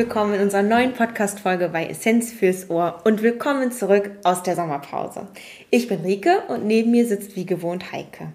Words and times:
willkommen 0.00 0.32
in 0.32 0.40
unserer 0.40 0.62
neuen 0.62 0.94
Podcast-Folge 0.94 1.68
bei 1.68 1.84
Essenz 1.84 2.32
fürs 2.32 2.70
Ohr 2.70 3.02
und 3.04 3.20
willkommen 3.20 3.70
zurück 3.70 4.12
aus 4.24 4.42
der 4.42 4.56
Sommerpause. 4.56 5.28
Ich 5.68 5.88
bin 5.88 6.00
Rike 6.00 6.44
und 6.48 6.64
neben 6.64 6.90
mir 6.90 7.04
sitzt 7.04 7.36
wie 7.36 7.44
gewohnt 7.44 7.92
Heike. 7.92 8.32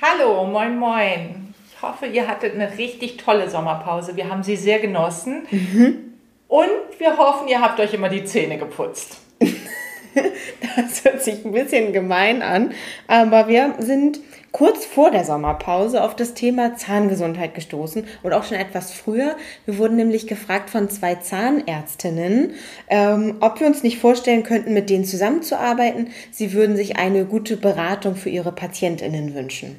Hallo, 0.00 0.46
moin, 0.46 0.78
moin. 0.78 1.54
Ich 1.70 1.82
hoffe, 1.82 2.06
ihr 2.06 2.26
hattet 2.26 2.54
eine 2.54 2.78
richtig 2.78 3.18
tolle 3.18 3.50
Sommerpause. 3.50 4.16
Wir 4.16 4.30
haben 4.30 4.42
sie 4.42 4.56
sehr 4.56 4.78
genossen. 4.78 5.42
Mhm. 5.50 6.14
Und 6.48 6.70
wir 6.98 7.18
hoffen, 7.18 7.46
ihr 7.46 7.60
habt 7.60 7.78
euch 7.78 7.92
immer 7.92 8.08
die 8.08 8.24
Zähne 8.24 8.56
geputzt. 8.56 9.18
das 9.38 11.04
hört 11.04 11.22
sich 11.22 11.44
ein 11.44 11.52
bisschen 11.52 11.92
gemein 11.92 12.40
an, 12.40 12.72
aber 13.06 13.48
wir 13.48 13.74
sind 13.80 14.18
kurz 14.52 14.84
vor 14.84 15.10
der 15.10 15.24
Sommerpause 15.24 16.04
auf 16.04 16.14
das 16.14 16.34
Thema 16.34 16.76
Zahngesundheit 16.76 17.54
gestoßen 17.54 18.04
und 18.22 18.32
auch 18.32 18.44
schon 18.44 18.58
etwas 18.58 18.92
früher. 18.92 19.36
Wir 19.64 19.78
wurden 19.78 19.96
nämlich 19.96 20.26
gefragt 20.26 20.70
von 20.70 20.90
zwei 20.90 21.16
Zahnärztinnen, 21.16 22.52
ähm, 22.88 23.36
ob 23.40 23.60
wir 23.60 23.66
uns 23.66 23.82
nicht 23.82 23.98
vorstellen 23.98 24.42
könnten, 24.42 24.74
mit 24.74 24.90
denen 24.90 25.04
zusammenzuarbeiten. 25.04 26.08
Sie 26.30 26.52
würden 26.52 26.76
sich 26.76 26.96
eine 26.96 27.24
gute 27.24 27.56
Beratung 27.56 28.14
für 28.14 28.28
ihre 28.30 28.52
Patientinnen 28.52 29.34
wünschen. 29.34 29.76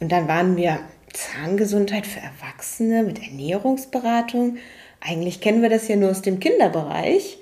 Und 0.00 0.12
dann 0.12 0.28
waren 0.28 0.56
wir 0.56 0.78
Zahngesundheit 1.12 2.06
für 2.06 2.20
Erwachsene 2.20 3.02
mit 3.02 3.22
Ernährungsberatung. 3.22 4.56
Eigentlich 5.00 5.40
kennen 5.40 5.62
wir 5.62 5.68
das 5.68 5.88
ja 5.88 5.96
nur 5.96 6.10
aus 6.10 6.22
dem 6.22 6.40
Kinderbereich. 6.40 7.38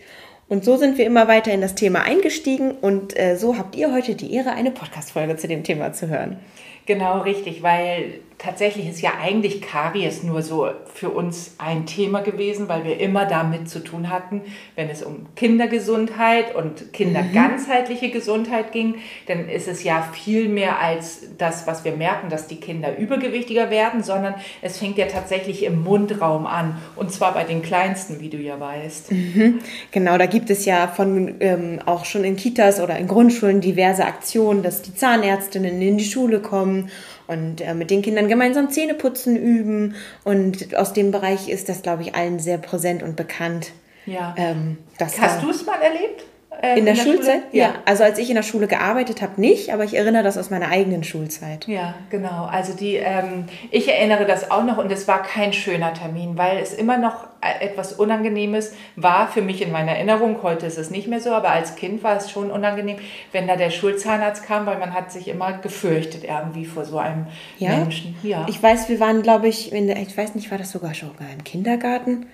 Und 0.50 0.64
so 0.64 0.76
sind 0.76 0.98
wir 0.98 1.06
immer 1.06 1.28
weiter 1.28 1.52
in 1.52 1.60
das 1.60 1.76
Thema 1.76 2.02
eingestiegen 2.02 2.72
und 2.72 3.16
äh, 3.16 3.36
so 3.36 3.56
habt 3.56 3.76
ihr 3.76 3.94
heute 3.94 4.16
die 4.16 4.34
Ehre, 4.34 4.50
eine 4.50 4.72
Podcast-Folge 4.72 5.36
zu 5.36 5.46
dem 5.46 5.62
Thema 5.62 5.92
zu 5.92 6.08
hören. 6.08 6.40
Genau, 6.86 7.20
richtig, 7.20 7.62
weil 7.62 8.14
tatsächlich 8.36 8.88
ist 8.88 9.00
ja 9.00 9.12
eigentlich 9.22 9.62
Karies 9.62 10.24
nur 10.24 10.42
so 10.42 10.68
für 10.94 11.10
uns 11.10 11.54
ein 11.58 11.86
Thema 11.86 12.20
gewesen, 12.20 12.68
weil 12.68 12.84
wir 12.84 12.98
immer 13.00 13.26
damit 13.26 13.68
zu 13.68 13.80
tun 13.80 14.10
hatten, 14.10 14.42
wenn 14.76 14.88
es 14.88 15.02
um 15.02 15.26
Kindergesundheit 15.36 16.54
und 16.54 16.92
kinderganzheitliche 16.92 18.08
mhm. 18.08 18.12
Gesundheit 18.12 18.72
ging, 18.72 18.96
dann 19.26 19.48
ist 19.48 19.68
es 19.68 19.84
ja 19.84 20.06
viel 20.12 20.48
mehr 20.48 20.80
als 20.80 21.36
das, 21.38 21.66
was 21.66 21.84
wir 21.84 21.92
merken, 21.92 22.28
dass 22.28 22.46
die 22.46 22.56
Kinder 22.56 22.96
übergewichtiger 22.96 23.70
werden, 23.70 24.02
sondern 24.02 24.34
es 24.62 24.78
fängt 24.78 24.98
ja 24.98 25.06
tatsächlich 25.06 25.64
im 25.64 25.82
Mundraum 25.82 26.46
an 26.46 26.76
und 26.96 27.12
zwar 27.12 27.34
bei 27.34 27.44
den 27.44 27.62
Kleinsten, 27.62 28.20
wie 28.20 28.28
du 28.28 28.36
ja 28.36 28.58
weißt. 28.58 29.12
Mhm. 29.12 29.60
Genau, 29.90 30.18
da 30.18 30.26
gibt 30.26 30.50
es 30.50 30.64
ja 30.64 30.88
von 30.88 31.36
ähm, 31.40 31.80
auch 31.86 32.04
schon 32.04 32.24
in 32.24 32.36
Kitas 32.36 32.80
oder 32.80 32.98
in 32.98 33.06
Grundschulen 33.06 33.60
diverse 33.60 34.04
Aktionen, 34.04 34.62
dass 34.62 34.82
die 34.82 34.94
Zahnärztinnen 34.94 35.80
in 35.80 35.98
die 35.98 36.04
Schule 36.04 36.40
kommen 36.40 36.90
und 37.30 37.60
äh, 37.60 37.74
mit 37.74 37.92
den 37.92 38.02
Kindern 38.02 38.26
gemeinsam 38.26 38.70
Zähneputzen 38.70 39.36
üben. 39.36 39.94
Und 40.24 40.74
aus 40.80 40.92
dem 40.92 41.10
Bereich 41.10 41.48
ist 41.48 41.68
das, 41.68 41.82
glaube 41.82 42.02
ich, 42.02 42.14
allen 42.14 42.38
sehr 42.38 42.58
präsent 42.58 43.02
und 43.02 43.16
bekannt. 43.16 43.72
Ja. 44.06 44.34
Ähm, 44.36 44.78
Hast 44.98 45.42
du 45.42 45.50
es 45.50 45.64
mal 45.66 45.80
erlebt? 45.80 46.24
Ähm, 46.62 46.78
in, 46.78 46.84
der 46.84 46.94
in 46.94 46.98
der, 46.98 47.04
Schulzeit? 47.04 47.42
Ja. 47.52 47.64
ja. 47.64 47.74
Also 47.86 48.04
als 48.04 48.18
ich 48.18 48.28
in 48.28 48.36
der 48.36 48.42
Schule 48.42 48.66
gearbeitet 48.66 49.22
habe, 49.22 49.40
nicht, 49.40 49.72
aber 49.72 49.84
ich 49.84 49.94
erinnere 49.94 50.22
das 50.22 50.36
aus 50.36 50.50
meiner 50.50 50.68
eigenen 50.68 51.04
Schulzeit. 51.04 51.66
Ja, 51.66 51.94
genau. 52.10 52.44
Also 52.44 52.74
die, 52.74 52.96
ähm, 52.96 53.46
ich 53.70 53.88
erinnere 53.88 54.26
das 54.26 54.50
auch 54.50 54.64
noch 54.64 54.76
und 54.76 54.92
es 54.92 55.08
war 55.08 55.22
kein 55.22 55.52
schöner 55.52 55.94
Termin, 55.94 56.36
weil 56.36 56.58
es 56.58 56.74
immer 56.74 56.98
noch 56.98 57.28
äh, 57.40 57.64
etwas 57.64 57.94
Unangenehmes 57.94 58.74
war 58.96 59.28
für 59.28 59.40
mich 59.40 59.62
in 59.62 59.72
meiner 59.72 59.92
Erinnerung. 59.92 60.42
Heute 60.42 60.66
ist 60.66 60.76
es 60.76 60.90
nicht 60.90 61.08
mehr 61.08 61.20
so, 61.20 61.30
aber 61.30 61.50
als 61.50 61.76
Kind 61.76 62.02
war 62.02 62.16
es 62.16 62.30
schon 62.30 62.50
unangenehm, 62.50 62.98
wenn 63.32 63.46
da 63.46 63.56
der 63.56 63.70
Schulzahnarzt 63.70 64.44
kam, 64.44 64.66
weil 64.66 64.78
man 64.78 64.92
hat 64.92 65.10
sich 65.10 65.28
immer 65.28 65.54
gefürchtet 65.54 66.24
irgendwie 66.24 66.66
vor 66.66 66.84
so 66.84 66.98
einem 66.98 67.26
ja? 67.58 67.70
Menschen. 67.70 68.16
Ja. 68.22 68.44
Ich 68.48 68.62
weiß, 68.62 68.90
wir 68.90 69.00
waren, 69.00 69.22
glaube 69.22 69.48
ich, 69.48 69.72
in 69.72 69.86
der, 69.86 69.96
ich 69.96 70.16
weiß 70.16 70.34
nicht, 70.34 70.50
war 70.50 70.58
das 70.58 70.70
sogar 70.70 70.92
schon 70.92 71.10
im 71.32 71.44
Kindergarten? 71.44 72.26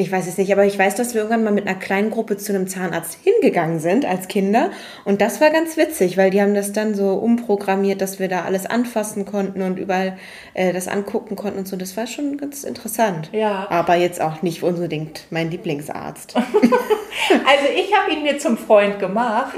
Ich 0.00 0.10
weiß 0.10 0.26
es 0.26 0.38
nicht, 0.38 0.50
aber 0.50 0.64
ich 0.64 0.78
weiß, 0.78 0.94
dass 0.94 1.12
wir 1.12 1.20
irgendwann 1.20 1.44
mal 1.44 1.52
mit 1.52 1.66
einer 1.66 1.78
kleinen 1.78 2.10
Gruppe 2.10 2.38
zu 2.38 2.54
einem 2.54 2.66
Zahnarzt 2.66 3.18
hingegangen 3.22 3.80
sind 3.80 4.06
als 4.06 4.28
Kinder. 4.28 4.70
Und 5.04 5.20
das 5.20 5.42
war 5.42 5.50
ganz 5.50 5.76
witzig, 5.76 6.16
weil 6.16 6.30
die 6.30 6.40
haben 6.40 6.54
das 6.54 6.72
dann 6.72 6.94
so 6.94 7.12
umprogrammiert, 7.14 8.00
dass 8.00 8.18
wir 8.18 8.28
da 8.28 8.44
alles 8.44 8.64
anfassen 8.64 9.26
konnten 9.26 9.60
und 9.60 9.78
überall 9.78 10.16
äh, 10.54 10.72
das 10.72 10.88
angucken 10.88 11.36
konnten 11.36 11.58
und 11.58 11.68
so. 11.68 11.76
Das 11.76 11.98
war 11.98 12.06
schon 12.06 12.38
ganz 12.38 12.64
interessant. 12.64 13.28
Ja. 13.32 13.66
Aber 13.68 13.94
jetzt 13.94 14.22
auch 14.22 14.40
nicht 14.40 14.62
unbedingt 14.62 15.26
mein 15.28 15.50
Lieblingsarzt. 15.50 16.34
also 16.36 17.64
ich 17.76 17.94
habe 17.94 18.12
ihn 18.12 18.22
mir 18.22 18.38
zum 18.38 18.56
Freund 18.56 18.98
gemacht, 18.98 19.52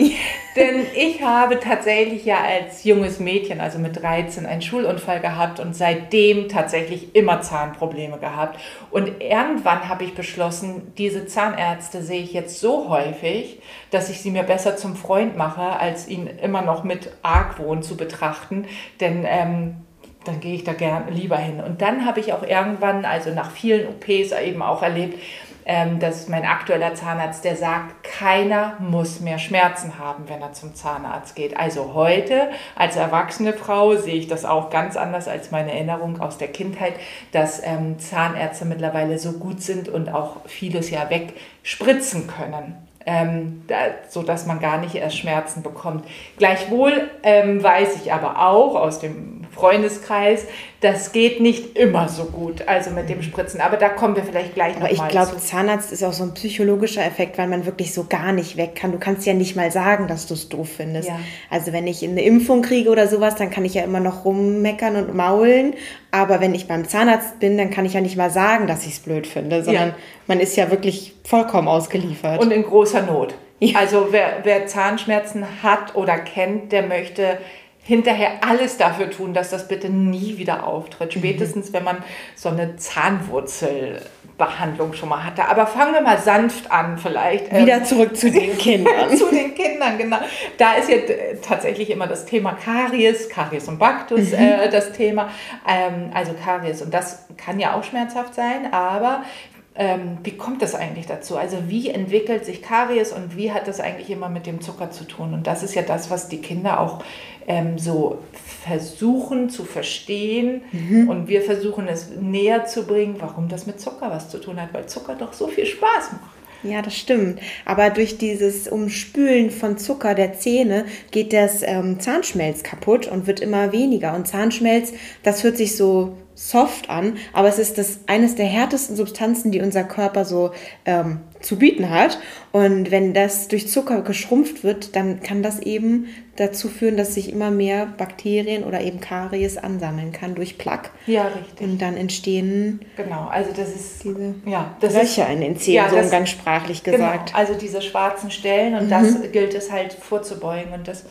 denn 0.56 0.86
ich 0.94 1.22
habe 1.22 1.60
tatsächlich 1.60 2.24
ja 2.24 2.38
als 2.38 2.84
junges 2.84 3.20
Mädchen, 3.20 3.60
also 3.60 3.78
mit 3.78 4.00
13, 4.00 4.46
einen 4.46 4.62
Schulunfall 4.62 5.20
gehabt 5.20 5.60
und 5.60 5.74
seitdem 5.74 6.48
tatsächlich 6.48 7.14
immer 7.14 7.40
Zahnprobleme 7.40 8.18
gehabt. 8.18 8.60
Und 8.90 9.20
irgendwann 9.20 9.88
habe 9.88 10.04
ich 10.04 10.14
beschlossen, 10.14 10.92
diese 10.98 11.26
Zahnärzte 11.26 12.02
sehe 12.02 12.22
ich 12.22 12.32
jetzt 12.32 12.60
so 12.60 12.88
häufig, 12.88 13.60
dass 13.90 14.10
ich 14.10 14.20
sie 14.20 14.30
mir 14.30 14.42
besser 14.42 14.76
zum 14.76 14.96
Freund 14.96 15.36
mache, 15.36 15.62
als 15.62 16.08
ihn 16.08 16.26
immer 16.26 16.62
noch 16.62 16.84
mit 16.84 17.10
Argwohn 17.22 17.82
zu 17.82 17.96
betrachten. 17.96 18.66
Denn 19.00 19.24
ähm, 19.26 19.76
dann 20.24 20.40
gehe 20.40 20.54
ich 20.54 20.64
da 20.64 20.72
gern 20.72 21.12
lieber 21.12 21.36
hin. 21.36 21.60
Und 21.60 21.82
dann 21.82 22.06
habe 22.06 22.20
ich 22.20 22.32
auch 22.32 22.42
irgendwann, 22.42 23.04
also 23.04 23.30
nach 23.30 23.50
vielen 23.50 23.88
OPs 23.88 24.32
eben 24.32 24.62
auch 24.62 24.82
erlebt, 24.82 25.18
ähm, 25.64 25.98
dass 25.98 26.28
mein 26.28 26.44
aktueller 26.44 26.94
Zahnarzt, 26.94 27.44
der 27.44 27.56
sagt, 27.56 28.04
keiner 28.04 28.76
muss 28.78 29.20
mehr 29.20 29.38
Schmerzen 29.38 29.98
haben, 29.98 30.24
wenn 30.28 30.40
er 30.40 30.52
zum 30.52 30.74
Zahnarzt 30.74 31.36
geht. 31.36 31.56
Also 31.56 31.94
heute 31.94 32.50
als 32.74 32.96
erwachsene 32.96 33.52
Frau 33.52 33.96
sehe 33.96 34.14
ich 34.14 34.26
das 34.26 34.44
auch 34.44 34.70
ganz 34.70 34.96
anders 34.96 35.28
als 35.28 35.50
meine 35.50 35.72
Erinnerung 35.72 36.20
aus 36.20 36.38
der 36.38 36.48
Kindheit, 36.48 36.94
dass 37.32 37.62
ähm, 37.64 37.98
Zahnärzte 37.98 38.64
mittlerweile 38.64 39.18
so 39.18 39.32
gut 39.32 39.62
sind 39.62 39.88
und 39.88 40.12
auch 40.12 40.36
vieles 40.46 40.90
ja 40.90 41.08
wegspritzen 41.10 42.26
können. 42.26 42.76
Ähm, 43.04 43.64
da, 43.66 43.76
so 44.08 44.22
dass 44.22 44.46
man 44.46 44.60
gar 44.60 44.78
nicht 44.78 44.94
erst 44.94 45.18
Schmerzen 45.18 45.62
bekommt. 45.62 46.04
Gleichwohl 46.36 47.10
ähm, 47.24 47.60
weiß 47.60 47.96
ich 47.96 48.12
aber 48.12 48.48
auch 48.48 48.76
aus 48.76 49.00
dem 49.00 49.41
Freundeskreis, 49.54 50.46
das 50.80 51.12
geht 51.12 51.40
nicht 51.40 51.76
immer 51.78 52.08
so 52.08 52.24
gut, 52.24 52.66
also 52.66 52.90
mit 52.90 53.08
dem 53.08 53.22
Spritzen. 53.22 53.60
Aber 53.60 53.76
da 53.76 53.90
kommen 53.90 54.16
wir 54.16 54.24
vielleicht 54.24 54.54
gleich 54.54 54.74
noch 54.74 54.82
Aber 54.82 54.92
ich 54.92 55.08
glaube, 55.08 55.36
Zahnarzt 55.36 55.92
ist 55.92 56.02
auch 56.02 56.12
so 56.12 56.24
ein 56.24 56.34
psychologischer 56.34 57.04
Effekt, 57.04 57.38
weil 57.38 57.48
man 57.48 57.66
wirklich 57.66 57.92
so 57.92 58.06
gar 58.08 58.32
nicht 58.32 58.56
weg 58.56 58.74
kann. 58.74 58.92
Du 58.92 58.98
kannst 58.98 59.26
ja 59.26 59.34
nicht 59.34 59.54
mal 59.54 59.70
sagen, 59.70 60.08
dass 60.08 60.26
du 60.26 60.34
es 60.34 60.48
doof 60.48 60.68
findest. 60.78 61.08
Ja. 61.08 61.20
Also 61.50 61.72
wenn 61.72 61.86
ich 61.86 62.02
eine 62.02 62.22
Impfung 62.22 62.62
kriege 62.62 62.90
oder 62.90 63.06
sowas, 63.06 63.36
dann 63.36 63.50
kann 63.50 63.64
ich 63.64 63.74
ja 63.74 63.84
immer 63.84 64.00
noch 64.00 64.24
rummeckern 64.24 64.96
und 64.96 65.14
maulen. 65.14 65.74
Aber 66.10 66.40
wenn 66.40 66.54
ich 66.54 66.66
beim 66.66 66.88
Zahnarzt 66.88 67.38
bin, 67.38 67.58
dann 67.58 67.70
kann 67.70 67.84
ich 67.84 67.92
ja 67.92 68.00
nicht 68.00 68.16
mal 68.16 68.30
sagen, 68.30 68.66
dass 68.66 68.86
ich 68.86 68.94
es 68.94 69.00
blöd 69.00 69.26
finde, 69.26 69.62
sondern 69.62 69.88
ja. 69.90 69.94
man 70.26 70.40
ist 70.40 70.56
ja 70.56 70.70
wirklich 70.70 71.14
vollkommen 71.24 71.68
ausgeliefert. 71.68 72.40
Und 72.40 72.50
in 72.50 72.62
großer 72.62 73.02
Not. 73.02 73.34
Ja. 73.60 73.78
Also 73.78 74.08
wer, 74.10 74.38
wer 74.42 74.66
Zahnschmerzen 74.66 75.46
hat 75.62 75.94
oder 75.94 76.18
kennt, 76.18 76.72
der 76.72 76.82
möchte 76.82 77.38
hinterher 77.84 78.44
alles 78.46 78.76
dafür 78.76 79.10
tun, 79.10 79.34
dass 79.34 79.50
das 79.50 79.66
bitte 79.66 79.90
nie 79.90 80.38
wieder 80.38 80.64
auftritt. 80.66 81.16
Mhm. 81.16 81.20
Spätestens, 81.20 81.72
wenn 81.72 81.82
man 81.82 82.04
so 82.36 82.48
eine 82.48 82.76
Zahnwurzelbehandlung 82.76 84.94
schon 84.94 85.08
mal 85.08 85.24
hatte. 85.24 85.46
Aber 85.46 85.66
fangen 85.66 85.92
wir 85.92 86.00
mal 86.00 86.18
sanft 86.18 86.70
an, 86.70 86.96
vielleicht. 86.96 87.52
Wieder 87.52 87.78
ähm, 87.78 87.84
zurück 87.84 88.16
zu 88.16 88.30
den 88.30 88.56
Kindern. 88.58 89.16
zu 89.16 89.28
den 89.30 89.56
Kindern, 89.56 89.98
genau. 89.98 90.18
Da 90.58 90.74
ist 90.74 90.88
ja 90.88 90.98
tatsächlich 91.42 91.90
immer 91.90 92.06
das 92.06 92.24
Thema 92.24 92.52
Karies, 92.52 93.28
Karies 93.28 93.66
und 93.66 93.80
Baktus 93.80 94.30
mhm. 94.30 94.38
äh, 94.38 94.68
das 94.70 94.92
Thema. 94.92 95.30
Ähm, 95.68 96.12
also 96.14 96.34
Karies. 96.34 96.82
Und 96.82 96.94
das 96.94 97.26
kann 97.36 97.58
ja 97.58 97.74
auch 97.74 97.82
schmerzhaft 97.82 98.36
sein, 98.36 98.72
aber 98.72 99.24
ähm, 99.74 100.18
wie 100.22 100.36
kommt 100.36 100.60
das 100.60 100.74
eigentlich 100.74 101.06
dazu? 101.06 101.36
Also 101.36 101.56
wie 101.68 101.88
entwickelt 101.88 102.44
sich 102.44 102.60
Karies 102.60 103.12
und 103.12 103.36
wie 103.36 103.52
hat 103.52 103.68
das 103.68 103.80
eigentlich 103.80 104.10
immer 104.10 104.28
mit 104.28 104.46
dem 104.46 104.60
Zucker 104.60 104.90
zu 104.90 105.04
tun? 105.04 105.32
Und 105.32 105.46
das 105.46 105.62
ist 105.62 105.74
ja 105.74 105.82
das, 105.82 106.10
was 106.10 106.28
die 106.28 106.38
Kinder 106.38 106.78
auch 106.78 107.02
ähm, 107.46 107.78
so 107.78 108.18
versuchen 108.64 109.48
zu 109.48 109.64
verstehen. 109.64 110.62
Mhm. 110.72 111.08
Und 111.08 111.28
wir 111.28 111.40
versuchen 111.40 111.88
es 111.88 112.10
näher 112.10 112.66
zu 112.66 112.86
bringen, 112.86 113.16
warum 113.18 113.48
das 113.48 113.66
mit 113.66 113.80
Zucker 113.80 114.10
was 114.10 114.28
zu 114.28 114.38
tun 114.38 114.60
hat, 114.60 114.74
weil 114.74 114.86
Zucker 114.86 115.14
doch 115.14 115.32
so 115.32 115.48
viel 115.48 115.64
Spaß 115.64 116.12
macht. 116.12 116.32
Ja, 116.62 116.80
das 116.80 116.96
stimmt. 116.96 117.40
Aber 117.64 117.90
durch 117.90 118.18
dieses 118.18 118.68
Umspülen 118.68 119.50
von 119.50 119.78
Zucker 119.78 120.14
der 120.14 120.34
Zähne 120.34 120.84
geht 121.10 121.32
das 121.32 121.62
ähm, 121.62 121.98
Zahnschmelz 121.98 122.62
kaputt 122.62 123.08
und 123.08 123.26
wird 123.26 123.40
immer 123.40 123.72
weniger. 123.72 124.14
Und 124.14 124.28
Zahnschmelz, 124.28 124.92
das 125.24 125.42
hört 125.42 125.56
sich 125.56 125.76
so 125.76 126.16
soft 126.34 126.88
an, 126.88 127.18
aber 127.32 127.48
es 127.48 127.58
ist 127.58 127.78
das 127.78 128.00
eines 128.06 128.34
der 128.34 128.46
härtesten 128.46 128.96
Substanzen, 128.96 129.52
die 129.52 129.60
unser 129.60 129.84
Körper 129.84 130.24
so 130.24 130.52
ähm, 130.86 131.20
zu 131.40 131.58
bieten 131.58 131.90
hat. 131.90 132.18
Und 132.52 132.90
wenn 132.90 133.12
das 133.12 133.48
durch 133.48 133.68
Zucker 133.68 134.02
geschrumpft 134.02 134.64
wird, 134.64 134.96
dann 134.96 135.20
kann 135.20 135.42
das 135.42 135.60
eben 135.60 136.06
dazu 136.36 136.68
führen, 136.68 136.96
dass 136.96 137.14
sich 137.14 137.30
immer 137.30 137.50
mehr 137.50 137.86
Bakterien 137.86 138.64
oder 138.64 138.80
eben 138.80 139.00
Karies 139.00 139.58
ansammeln 139.58 140.12
kann 140.12 140.34
durch 140.34 140.56
Plaque. 140.56 140.90
Ja, 141.06 141.24
richtig. 141.28 141.60
Und 141.60 141.82
dann 141.82 141.96
entstehen 141.96 142.80
genau, 142.96 143.28
also 143.28 143.50
das 143.54 143.68
ist 143.68 144.04
diese 144.04 144.34
ja, 144.46 144.74
das 144.80 144.94
Löcher 144.94 145.26
ist, 145.26 145.34
in 145.34 145.40
den 145.42 145.56
Zähnen, 145.56 145.76
ja, 145.94 146.02
so 146.02 146.10
ganz 146.10 146.30
sprachlich 146.30 146.82
genau, 146.82 146.96
gesagt. 146.96 147.26
Genau, 147.26 147.38
also 147.38 147.54
diese 147.54 147.82
schwarzen 147.82 148.30
Stellen 148.30 148.74
und 148.74 148.86
mhm. 148.86 148.90
das 148.90 149.32
gilt 149.32 149.54
es 149.54 149.70
halt 149.70 149.92
vorzubeugen 149.92 150.72
und 150.72 150.88
das 150.88 151.04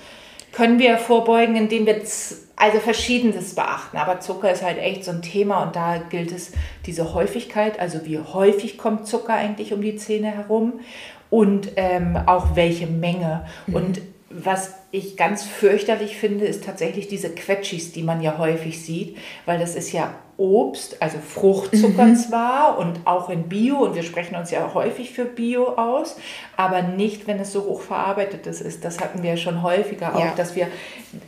können 0.51 0.79
wir 0.79 0.97
vorbeugen, 0.97 1.55
indem 1.55 1.85
wir 1.85 2.01
also 2.55 2.79
verschiedenes 2.79 3.55
beachten. 3.55 3.97
Aber 3.97 4.19
Zucker 4.19 4.51
ist 4.51 4.63
halt 4.63 4.77
echt 4.77 5.03
so 5.03 5.11
ein 5.11 5.21
Thema 5.21 5.63
und 5.63 5.75
da 5.75 5.97
gilt 5.97 6.31
es 6.31 6.51
diese 6.85 7.13
Häufigkeit, 7.13 7.79
also 7.79 8.05
wie 8.05 8.19
häufig 8.19 8.77
kommt 8.77 9.07
Zucker 9.07 9.33
eigentlich 9.33 9.73
um 9.73 9.81
die 9.81 9.95
Zähne 9.95 10.31
herum 10.31 10.79
und 11.29 11.71
ähm, 11.77 12.17
auch 12.25 12.55
welche 12.55 12.87
Menge. 12.87 13.45
Mhm. 13.65 13.75
Und 13.75 14.01
was 14.29 14.75
ich 14.91 15.15
ganz 15.15 15.43
fürchterlich 15.43 16.17
finde, 16.17 16.45
ist 16.45 16.65
tatsächlich 16.65 17.07
diese 17.07 17.29
Quetschis, 17.29 17.93
die 17.93 18.03
man 18.03 18.21
ja 18.21 18.37
häufig 18.37 18.83
sieht, 18.83 19.17
weil 19.45 19.59
das 19.59 19.75
ist 19.75 19.91
ja 19.91 20.13
Obst, 20.41 20.99
also 20.99 21.19
Fruchtzucker 21.19 22.05
mhm. 22.05 22.15
zwar 22.15 22.79
und 22.79 23.01
auch 23.05 23.29
in 23.29 23.43
Bio 23.43 23.77
und 23.77 23.93
wir 23.93 24.01
sprechen 24.01 24.35
uns 24.35 24.49
ja 24.49 24.73
häufig 24.73 25.11
für 25.11 25.25
Bio 25.25 25.75
aus, 25.75 26.15
aber 26.57 26.81
nicht, 26.81 27.27
wenn 27.27 27.39
es 27.39 27.51
so 27.51 27.65
hoch 27.65 27.81
verarbeitetes 27.81 28.59
ist. 28.59 28.83
Das 28.83 28.99
hatten 28.99 29.21
wir 29.21 29.37
schon 29.37 29.61
häufiger 29.61 30.15
auch, 30.15 30.19
ja. 30.19 30.33
dass 30.35 30.55
wir 30.55 30.63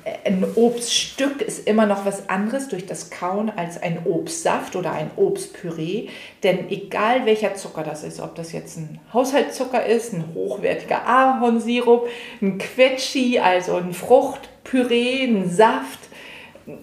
äh, 0.04 0.30
ein 0.30 0.44
Obststück 0.56 1.44
ist 1.44 1.68
immer 1.68 1.86
noch 1.86 2.06
was 2.06 2.28
anderes 2.28 2.70
durch 2.70 2.88
das 2.88 3.12
Kauen 3.12 3.52
als 3.56 3.80
ein 3.82 4.00
Obstsaft 4.06 4.76
oder 4.76 4.94
ein 4.94 5.12
Obstpüree, 5.16 6.08
denn 6.42 6.70
egal 6.72 7.28
welcher 7.28 7.54
Zucker 7.54 7.84
das 7.84 8.04
ist, 8.04 8.20
ob 8.20 8.34
das 8.34 8.52
jetzt 8.52 8.78
ein 8.78 9.00
Haushaltszucker 9.14 9.86
ist, 9.86 10.14
ein 10.14 10.26
hochwertiger 10.34 11.08
Ahornsirup, 11.08 12.08
ein 12.42 12.58
Quetschi, 12.58 13.40
also 13.54 13.76
ein 13.76 13.94
Fruchtpüree, 13.94 15.26
ein 15.26 15.50
Saft, 15.50 16.00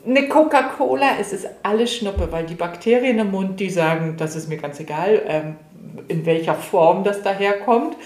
eine 0.06 0.28
Coca-Cola, 0.28 1.18
es 1.20 1.32
ist 1.32 1.48
alles 1.62 1.94
Schnuppe, 1.94 2.28
weil 2.30 2.46
die 2.46 2.54
Bakterien 2.54 3.18
im 3.18 3.30
Mund, 3.30 3.58
die 3.58 3.70
sagen, 3.70 4.14
das 4.16 4.36
ist 4.36 4.48
mir 4.48 4.58
ganz 4.58 4.78
egal, 4.78 5.22
ähm, 5.26 5.56
in 6.08 6.26
welcher 6.26 6.54
Form 6.54 7.02
das 7.02 7.22
daherkommt. 7.22 7.96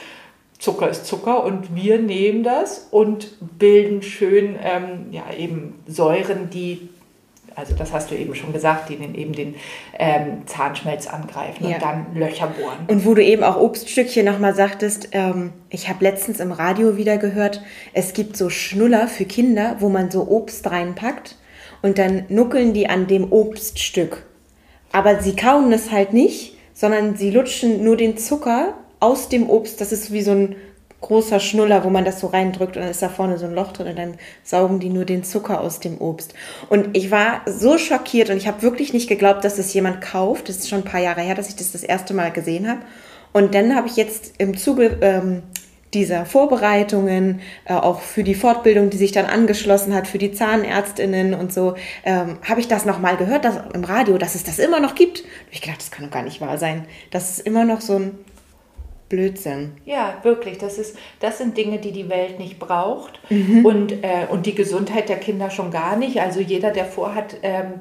Zucker 0.59 0.89
ist 0.89 1.07
Zucker 1.07 1.45
und 1.45 1.75
wir 1.75 1.99
nehmen 1.99 2.43
das 2.43 2.89
und 2.91 3.37
bilden 3.59 4.03
schön 4.03 4.57
ähm, 4.63 5.09
ja, 5.11 5.25
eben 5.37 5.75
Säuren, 5.87 6.49
die, 6.49 6.89
also 7.57 7.75
das 7.75 7.93
hast 7.93 8.11
du 8.11 8.17
eben 8.17 8.35
schon 8.35 8.53
gesagt, 8.53 8.89
die 8.89 8.97
den, 8.97 9.15
eben 9.15 9.33
den 9.33 9.55
ähm, 9.99 10.43
Zahnschmelz 10.47 11.07
angreifen 11.07 11.69
ja. 11.69 11.75
und 11.75 11.83
dann 11.83 12.07
Löcher 12.15 12.49
bohren. 12.49 12.87
Und 12.89 13.05
wo 13.05 13.15
du 13.15 13.23
eben 13.23 13.43
auch 13.43 13.57
Obststückchen 13.57 14.25
nochmal 14.25 14.55
sagtest, 14.55 15.09
ähm, 15.13 15.53
ich 15.71 15.89
habe 15.89 16.05
letztens 16.05 16.41
im 16.41 16.53
Radio 16.53 16.97
wieder 16.97 17.19
gehört, 17.19 17.63
es 17.93 18.13
gibt 18.13 18.37
so 18.37 18.51
Schnuller 18.51 19.09
für 19.09 19.25
Kinder, 19.25 19.77
wo 19.81 19.89
man 19.89 20.11
so 20.11 20.29
Obst 20.29 20.71
reinpackt 20.71 21.37
und 21.83 21.99
dann 21.99 22.25
nuckeln 22.29 22.73
die 22.73 22.89
an 22.89 23.07
dem 23.07 23.33
Obststück. 23.33 24.25
Aber 24.93 25.21
sie 25.21 25.37
kauen 25.37 25.73
es 25.73 25.91
halt 25.91 26.13
nicht, 26.13 26.57
sondern 26.73 27.17
sie 27.17 27.31
lutschen 27.31 27.85
nur 27.85 27.97
den 27.97 28.17
Zucker 28.17 28.75
aus 29.01 29.29
dem 29.29 29.49
Obst. 29.49 29.81
Das 29.81 29.93
ist 29.93 30.13
wie 30.13 30.23
so 30.23 30.33
ein 30.33 30.57
großer 31.05 31.39
Schnuller, 31.39 31.85
wo 31.85 31.91
man 31.91 32.05
das 32.05 32.21
so 32.21 32.29
reindrückt 32.29 32.77
und 32.77 32.83
dann 32.83 32.91
ist 32.91 33.03
da 33.03 33.09
vorne 33.09 33.37
so 33.37 33.45
ein 33.45 33.55
Loch 33.55 33.73
drin 33.73 33.89
und 33.89 33.99
dann 33.99 34.15
saugen 34.43 34.81
die 34.81 34.89
nur 34.89 35.05
den 35.05 35.23
Zucker 35.23 35.61
aus 35.61 35.79
dem 35.79 36.01
Obst. 36.01 36.35
Und 36.71 36.97
ich 36.97 37.11
war 37.11 37.43
so 37.47 37.77
schockiert 37.77 38.31
und 38.31 38.39
ich 38.39 38.47
habe 38.47 38.63
wirklich 38.63 38.93
nicht 38.93 39.09
geglaubt, 39.09 39.45
dass 39.45 39.57
das 39.57 39.73
jemand 39.75 40.01
kauft. 40.01 40.49
Das 40.49 40.57
ist 40.57 40.69
schon 40.69 40.81
ein 40.81 40.85
paar 40.85 41.01
Jahre 41.01 41.21
her, 41.21 41.35
dass 41.35 41.49
ich 41.49 41.57
das 41.57 41.73
das 41.73 41.83
erste 41.83 42.15
Mal 42.15 42.33
gesehen 42.33 42.69
habe. 42.69 42.81
Und 43.33 43.55
dann 43.55 43.77
habe 43.77 43.87
ich 43.87 43.97
jetzt 43.97 44.35
im 44.39 44.57
Zuge 44.57 44.99
ähm, 45.03 45.43
dieser 45.93 46.25
Vorbereitungen, 46.25 47.41
äh, 47.67 47.75
auch 47.75 48.01
für 48.01 48.25
die 48.25 48.35
Fortbildung, 48.35 48.89
die 48.89 48.97
sich 48.97 49.13
dann 49.13 49.27
angeschlossen 49.27 49.95
hat, 49.95 50.07
für 50.07 50.19
die 50.19 50.33
Zahnärztinnen 50.33 51.35
und 51.35 51.53
so, 51.53 51.75
ähm, 52.05 52.39
habe 52.49 52.61
ich 52.61 52.69
das 52.69 52.85
nochmal 52.87 53.17
gehört 53.17 53.45
dass, 53.45 53.59
im 53.75 53.85
Radio, 53.85 54.17
dass 54.17 54.35
es 54.35 54.45
das 54.45 54.59
immer 54.59 54.81
noch 54.81 54.95
gibt. 54.95 55.19
Habe 55.19 55.53
ich 55.53 55.61
gedacht, 55.61 55.81
das 55.81 55.91
kann 55.91 56.07
doch 56.07 56.13
gar 56.13 56.23
nicht 56.23 56.41
wahr 56.41 56.57
sein. 56.57 56.87
Das 57.11 57.31
ist 57.31 57.41
immer 57.41 57.65
noch 57.65 57.81
so 57.81 57.97
ein 57.97 58.19
Blödsinn. 59.09 59.73
Ja, 59.85 60.19
wirklich. 60.23 60.59
Das, 60.59 60.79
ist, 60.79 60.97
das 61.21 61.39
sind 61.39 61.57
Dinge, 61.57 61.79
die 61.79 61.93
die 61.93 62.09
Welt 62.09 62.39
nicht 62.39 62.59
braucht 62.59 63.21
mhm. 63.31 63.65
und, 63.65 63.93
äh, 63.93 64.27
und 64.31 64.47
die 64.47 64.55
Gesundheit 64.55 65.09
der 65.09 65.19
Kinder 65.19 65.51
schon 65.51 65.71
gar 65.71 65.97
nicht. 65.97 66.21
Also 66.21 66.41
jeder, 66.41 66.71
der 66.71 66.87
vorhat, 66.87 67.37
ähm, 67.43 67.75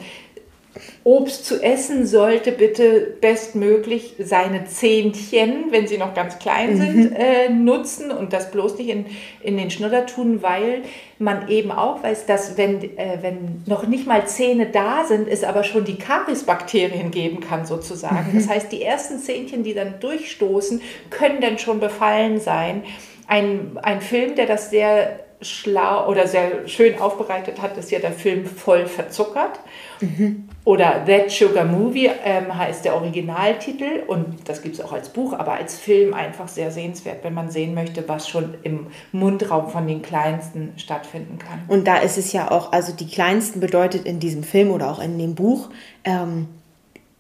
Obst 1.03 1.45
zu 1.45 1.61
essen, 1.61 2.05
sollte 2.05 2.51
bitte 2.51 3.15
bestmöglich 3.21 4.15
seine 4.19 4.65
Zähnchen, 4.65 5.65
wenn 5.71 5.87
sie 5.87 5.97
noch 5.97 6.13
ganz 6.13 6.39
klein 6.39 6.73
mhm. 6.73 6.77
sind, 6.77 7.15
äh, 7.15 7.49
nutzen 7.49 8.11
und 8.11 8.33
das 8.33 8.51
bloß 8.51 8.77
nicht 8.77 8.89
in, 8.89 9.05
in 9.41 9.57
den 9.57 9.69
Schnuller 9.69 10.05
tun, 10.05 10.41
weil 10.41 10.83
man 11.19 11.49
eben 11.49 11.71
auch 11.71 12.03
weiß, 12.03 12.25
dass 12.25 12.57
wenn, 12.57 12.97
äh, 12.97 13.19
wenn 13.21 13.63
noch 13.65 13.85
nicht 13.85 14.07
mal 14.07 14.25
Zähne 14.27 14.67
da 14.67 15.03
sind, 15.05 15.27
es 15.27 15.43
aber 15.43 15.63
schon 15.63 15.85
die 15.85 15.97
Kariesbakterien 15.97 17.11
geben 17.11 17.39
kann 17.39 17.65
sozusagen. 17.65 18.31
Mhm. 18.31 18.37
Das 18.37 18.49
heißt, 18.49 18.71
die 18.71 18.81
ersten 18.81 19.19
Zähnchen, 19.19 19.63
die 19.63 19.73
dann 19.73 19.99
durchstoßen, 19.99 20.81
können 21.09 21.41
dann 21.41 21.57
schon 21.57 21.79
befallen 21.79 22.39
sein. 22.39 22.83
Ein, 23.27 23.77
ein 23.81 24.01
Film, 24.01 24.35
der 24.35 24.47
das 24.47 24.69
sehr 24.69 25.19
schlau 25.43 26.07
oder 26.09 26.27
sehr 26.27 26.67
schön 26.67 26.99
aufbereitet 26.99 27.61
hat, 27.61 27.77
ist 27.77 27.91
ja 27.91 27.99
der 27.99 28.11
Film 28.11 28.45
voll 28.45 28.85
verzuckert. 28.85 29.59
Mhm. 30.01 30.49
Oder 30.65 31.05
That 31.05 31.29
Sugar 31.29 31.65
Movie 31.65 32.09
ähm, 32.23 32.57
heißt 32.57 32.85
der 32.85 32.95
Originaltitel 32.95 34.03
und 34.07 34.47
das 34.47 34.61
gibt 34.61 34.75
es 34.75 34.81
auch 34.81 34.93
als 34.93 35.09
Buch, 35.09 35.33
aber 35.33 35.53
als 35.53 35.77
Film 35.77 36.13
einfach 36.13 36.47
sehr 36.47 36.71
sehenswert, 36.71 37.23
wenn 37.23 37.33
man 37.33 37.51
sehen 37.51 37.73
möchte, 37.73 38.07
was 38.07 38.29
schon 38.29 38.55
im 38.63 38.87
Mundraum 39.11 39.69
von 39.69 39.87
den 39.87 40.01
Kleinsten 40.01 40.73
stattfinden 40.77 41.37
kann. 41.39 41.63
Und 41.67 41.85
da 41.85 41.97
ist 41.97 42.17
es 42.17 42.31
ja 42.33 42.49
auch, 42.49 42.71
also 42.71 42.93
die 42.93 43.07
Kleinsten 43.07 43.59
bedeutet 43.59 44.05
in 44.05 44.19
diesem 44.19 44.43
Film 44.43 44.71
oder 44.71 44.89
auch 44.89 44.99
in 44.99 45.17
dem 45.17 45.35
Buch 45.35 45.69
ähm, 46.05 46.47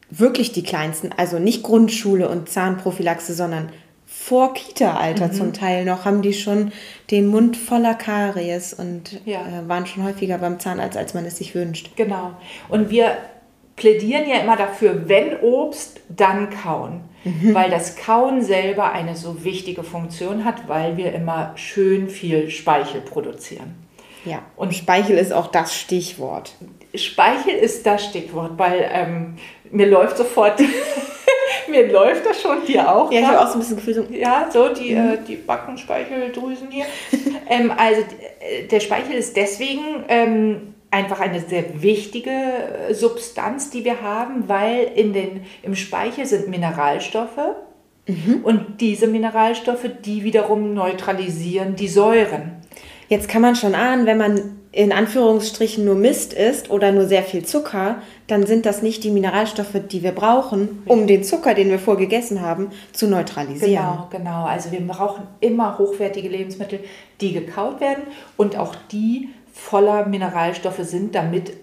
wirklich 0.09 0.51
die 0.51 0.63
Kleinsten, 0.63 1.11
also 1.15 1.39
nicht 1.39 1.63
Grundschule 1.63 2.29
und 2.29 2.49
Zahnprophylaxe, 2.49 3.33
sondern 3.33 3.69
vor 4.23 4.53
Kita-Alter 4.53 5.27
mhm. 5.27 5.33
zum 5.33 5.53
Teil 5.53 5.83
noch, 5.83 6.05
haben 6.05 6.21
die 6.21 6.33
schon 6.33 6.71
den 7.11 7.27
Mund 7.27 7.57
voller 7.57 7.93
Karies 7.93 8.73
und 8.73 9.19
ja. 9.25 9.41
äh, 9.41 9.67
waren 9.67 9.85
schon 9.85 10.05
häufiger 10.05 10.37
beim 10.37 10.61
Zahnarzt, 10.61 10.97
als 10.97 11.13
man 11.13 11.25
es 11.25 11.37
sich 11.37 11.53
wünscht. 11.53 11.91
Genau. 11.97 12.31
Und 12.69 12.89
wir 12.89 13.17
plädieren 13.75 14.29
ja 14.29 14.37
immer 14.37 14.55
dafür, 14.55 15.09
wenn 15.09 15.41
Obst, 15.41 15.99
dann 16.07 16.49
kauen. 16.49 17.01
Mhm. 17.25 17.53
Weil 17.53 17.69
das 17.69 17.97
Kauen 17.97 18.41
selber 18.41 18.93
eine 18.93 19.17
so 19.17 19.43
wichtige 19.43 19.83
Funktion 19.83 20.45
hat, 20.45 20.69
weil 20.69 20.95
wir 20.95 21.13
immer 21.13 21.51
schön 21.55 22.07
viel 22.07 22.49
Speichel 22.49 23.01
produzieren. 23.01 23.75
Ja, 24.23 24.41
und 24.55 24.73
Speichel 24.73 25.17
ist 25.17 25.33
auch 25.33 25.47
das 25.47 25.75
Stichwort. 25.75 26.55
Speichel 26.95 27.55
ist 27.55 27.85
das 27.85 28.05
Stichwort, 28.05 28.51
weil 28.55 28.89
ähm, 28.89 29.35
mir 29.69 29.87
läuft 29.87 30.15
sofort 30.15 30.61
Mir 31.69 31.91
läuft 31.91 32.25
das 32.25 32.41
schon, 32.41 32.65
dir 32.65 32.89
auch. 32.91 33.11
Ja, 33.11 33.19
ich 33.19 33.25
habe 33.27 33.41
auch 33.41 33.47
so 33.47 33.53
ein 33.53 33.59
bisschen 33.59 33.75
Gefühl. 33.77 33.93
So 33.93 34.05
ja, 34.11 34.49
so 34.51 34.69
die, 34.69 34.95
mhm. 34.95 35.13
äh, 35.13 35.17
die 35.27 35.35
Backenspeicheldrüsen 35.35 36.69
hier. 36.69 36.85
ähm, 37.49 37.71
also 37.75 38.01
äh, 38.01 38.67
der 38.67 38.79
Speichel 38.79 39.15
ist 39.15 39.35
deswegen 39.35 40.03
ähm, 40.07 40.73
einfach 40.91 41.19
eine 41.19 41.39
sehr 41.39 41.81
wichtige 41.81 42.29
äh, 42.29 42.93
Substanz, 42.93 43.69
die 43.69 43.83
wir 43.83 44.01
haben, 44.01 44.47
weil 44.47 44.91
in 44.95 45.13
den, 45.13 45.41
im 45.63 45.75
Speichel 45.75 46.25
sind 46.25 46.49
Mineralstoffe. 46.49 47.55
Mhm. 48.07 48.41
Und 48.43 48.81
diese 48.81 49.07
Mineralstoffe, 49.07 49.89
die 50.03 50.23
wiederum 50.23 50.73
neutralisieren 50.73 51.75
die 51.75 51.87
Säuren. 51.87 52.53
Jetzt 53.07 53.29
kann 53.29 53.41
man 53.41 53.55
schon 53.55 53.75
ahnen, 53.75 54.05
wenn 54.05 54.17
man 54.17 54.59
in 54.73 54.91
Anführungsstrichen 54.91 55.85
nur 55.85 55.93
Mist 55.93 56.33
isst 56.33 56.71
oder 56.71 56.91
nur 56.91 57.05
sehr 57.05 57.21
viel 57.21 57.45
Zucker, 57.45 58.01
dann 58.25 58.47
sind 58.47 58.65
das 58.65 58.81
nicht 58.81 59.03
die 59.03 59.11
Mineralstoffe, 59.11 59.79
die 59.89 60.01
wir 60.01 60.13
brauchen, 60.13 60.81
um 60.87 61.05
den 61.05 61.23
Zucker, 61.23 61.53
den 61.53 61.69
wir 61.69 61.77
vorgegessen 61.77 62.41
haben, 62.41 62.71
zu 62.91 63.07
neutralisieren. 63.07 63.71
Genau, 63.71 64.07
genau. 64.09 64.45
Also 64.45 64.71
wir 64.71 64.81
brauchen 64.81 65.27
immer 65.41 65.77
hochwertige 65.77 66.27
Lebensmittel, 66.27 66.79
die 67.21 67.33
gekaut 67.33 67.81
werden 67.81 68.03
und 68.35 68.57
auch 68.57 68.73
die 68.91 69.29
voller 69.53 70.07
Mineralstoffe 70.07 70.81
sind, 70.81 71.13
damit 71.13 71.53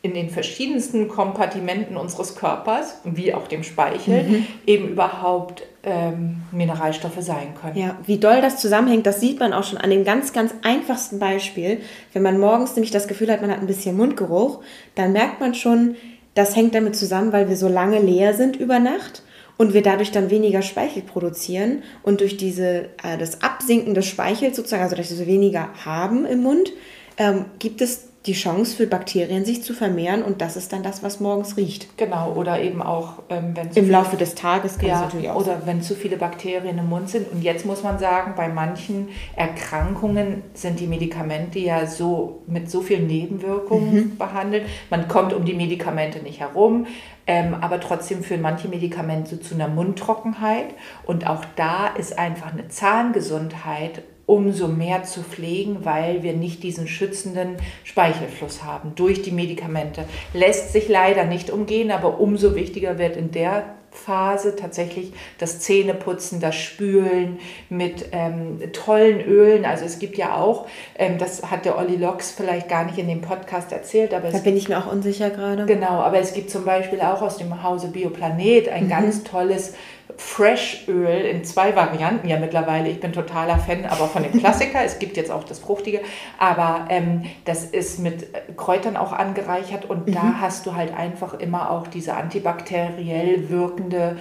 in 0.00 0.14
den 0.14 0.30
verschiedensten 0.30 1.08
Kompartimenten 1.08 1.96
unseres 1.96 2.36
Körpers, 2.36 2.98
wie 3.04 3.34
auch 3.34 3.48
dem 3.48 3.64
Speichel, 3.64 4.22
mhm. 4.22 4.46
eben 4.64 4.88
überhaupt 4.90 5.64
ähm, 5.82 6.42
Mineralstoffe 6.52 7.20
sein 7.20 7.54
können. 7.60 7.76
Ja, 7.76 7.96
wie 8.06 8.18
doll 8.18 8.40
das 8.40 8.60
zusammenhängt, 8.60 9.06
das 9.06 9.20
sieht 9.20 9.40
man 9.40 9.52
auch 9.52 9.64
schon 9.64 9.78
an 9.78 9.90
dem 9.90 10.04
ganz, 10.04 10.32
ganz 10.32 10.54
einfachsten 10.62 11.18
Beispiel. 11.18 11.80
Wenn 12.12 12.22
man 12.22 12.38
morgens 12.38 12.76
nämlich 12.76 12.92
das 12.92 13.08
Gefühl 13.08 13.32
hat, 13.32 13.40
man 13.40 13.50
hat 13.50 13.58
ein 13.58 13.66
bisschen 13.66 13.96
Mundgeruch, 13.96 14.60
dann 14.94 15.12
merkt 15.12 15.40
man 15.40 15.54
schon, 15.54 15.96
das 16.34 16.54
hängt 16.54 16.76
damit 16.76 16.94
zusammen, 16.94 17.32
weil 17.32 17.48
wir 17.48 17.56
so 17.56 17.68
lange 17.68 17.98
leer 17.98 18.34
sind 18.34 18.54
über 18.54 18.78
Nacht 18.78 19.22
und 19.56 19.74
wir 19.74 19.82
dadurch 19.82 20.12
dann 20.12 20.30
weniger 20.30 20.62
Speichel 20.62 21.02
produzieren 21.02 21.82
und 22.04 22.20
durch 22.20 22.36
diese, 22.36 22.90
äh, 23.02 23.18
das 23.18 23.42
Absinken 23.42 23.94
des 23.94 24.06
Speichels 24.06 24.56
sozusagen, 24.56 24.84
also 24.84 24.94
dass 24.94 25.10
wir 25.10 25.16
so 25.16 25.26
weniger 25.26 25.70
haben 25.84 26.24
im 26.24 26.42
Mund, 26.42 26.72
ähm, 27.16 27.46
gibt 27.58 27.80
es 27.80 28.07
die 28.28 28.34
Chance 28.34 28.76
für 28.76 28.86
Bakterien 28.86 29.44
sich 29.44 29.62
zu 29.62 29.72
vermehren 29.72 30.22
und 30.22 30.40
das 30.42 30.56
ist 30.56 30.72
dann 30.72 30.82
das, 30.82 31.02
was 31.02 31.18
morgens 31.18 31.56
riecht. 31.56 31.96
Genau, 31.96 32.34
oder 32.34 32.60
eben 32.60 32.82
auch, 32.82 33.22
ähm, 33.30 33.56
wenn 33.56 33.70
im 33.70 33.90
Laufe 33.90 34.16
des 34.16 34.34
Tages 34.34 34.78
kann 34.78 34.88
ja, 34.88 35.00
natürlich 35.00 35.30
auch 35.30 35.36
Oder 35.36 35.56
sein. 35.58 35.62
wenn 35.64 35.82
zu 35.82 35.94
viele 35.94 36.18
Bakterien 36.18 36.78
im 36.78 36.88
Mund 36.88 37.08
sind. 37.08 37.32
Und 37.32 37.42
jetzt 37.42 37.64
muss 37.64 37.82
man 37.82 37.98
sagen, 37.98 38.34
bei 38.36 38.48
manchen 38.48 39.08
Erkrankungen 39.34 40.42
sind 40.52 40.78
die 40.78 40.86
Medikamente 40.86 41.58
ja 41.58 41.86
so 41.86 42.42
mit 42.46 42.70
so 42.70 42.82
vielen 42.82 43.06
Nebenwirkungen 43.06 43.94
mhm. 43.94 44.18
behandelt. 44.18 44.64
Man 44.90 45.08
kommt 45.08 45.32
um 45.32 45.44
die 45.44 45.54
Medikamente 45.54 46.20
nicht 46.20 46.40
herum. 46.40 46.86
Ähm, 47.26 47.54
aber 47.60 47.78
trotzdem 47.78 48.22
führen 48.22 48.40
manche 48.40 48.68
Medikamente 48.68 49.38
zu 49.40 49.54
einer 49.54 49.68
Mundtrockenheit. 49.68 50.68
Und 51.04 51.26
auch 51.26 51.44
da 51.56 51.88
ist 51.88 52.18
einfach 52.18 52.52
eine 52.52 52.68
Zahngesundheit 52.68 54.02
umso 54.28 54.68
mehr 54.68 55.04
zu 55.04 55.22
pflegen, 55.22 55.86
weil 55.86 56.22
wir 56.22 56.34
nicht 56.34 56.62
diesen 56.62 56.86
schützenden 56.86 57.56
Speichelfluss 57.82 58.62
haben 58.62 58.92
durch 58.94 59.22
die 59.22 59.32
Medikamente. 59.32 60.04
Lässt 60.34 60.72
sich 60.72 60.86
leider 60.86 61.24
nicht 61.24 61.50
umgehen, 61.50 61.90
aber 61.90 62.20
umso 62.20 62.54
wichtiger 62.54 62.98
wird 62.98 63.16
in 63.16 63.30
der 63.30 63.64
Phase 63.90 64.54
tatsächlich 64.54 65.14
das 65.38 65.60
Zähneputzen, 65.60 66.40
das 66.40 66.54
Spülen 66.56 67.38
mit 67.70 68.10
ähm, 68.12 68.60
tollen 68.74 69.22
Ölen. 69.22 69.64
Also 69.64 69.86
es 69.86 69.98
gibt 69.98 70.18
ja 70.18 70.36
auch, 70.36 70.66
ähm, 70.98 71.16
das 71.16 71.50
hat 71.50 71.64
der 71.64 71.78
Olli 71.78 71.96
Lox 71.96 72.30
vielleicht 72.30 72.68
gar 72.68 72.84
nicht 72.84 72.98
in 72.98 73.08
dem 73.08 73.22
Podcast 73.22 73.72
erzählt, 73.72 74.12
aber 74.12 74.30
da 74.30 74.38
bin 74.38 74.58
ich 74.58 74.68
mir 74.68 74.78
auch 74.78 74.92
unsicher 74.92 75.30
gerade. 75.30 75.64
Genau, 75.64 76.00
aber 76.00 76.18
es 76.18 76.34
gibt 76.34 76.50
zum 76.50 76.66
Beispiel 76.66 77.00
auch 77.00 77.22
aus 77.22 77.38
dem 77.38 77.62
Hause 77.62 77.88
Bioplanet 77.88 78.68
ein 78.68 78.84
mhm. 78.84 78.90
ganz 78.90 79.24
tolles 79.24 79.72
Fresh-Öl 80.18 81.24
in 81.26 81.44
zwei 81.44 81.76
Varianten 81.76 82.28
ja 82.28 82.38
mittlerweile. 82.38 82.88
Ich 82.88 82.98
bin 82.98 83.12
totaler 83.12 83.56
Fan, 83.56 83.86
aber 83.86 84.08
von 84.08 84.24
dem 84.24 84.32
Klassiker. 84.32 84.84
es 84.84 84.98
gibt 84.98 85.16
jetzt 85.16 85.30
auch 85.30 85.44
das 85.44 85.60
Fruchtige, 85.60 86.00
aber 86.38 86.86
ähm, 86.90 87.24
das 87.44 87.64
ist 87.64 88.00
mit 88.00 88.26
Kräutern 88.56 88.96
auch 88.96 89.12
angereichert 89.12 89.84
und 89.88 90.08
mhm. 90.08 90.14
da 90.14 90.34
hast 90.40 90.66
du 90.66 90.74
halt 90.74 90.94
einfach 90.94 91.34
immer 91.34 91.70
auch 91.70 91.86
diese 91.86 92.14
antibakteriell 92.14 93.48
wirkende 93.48 94.16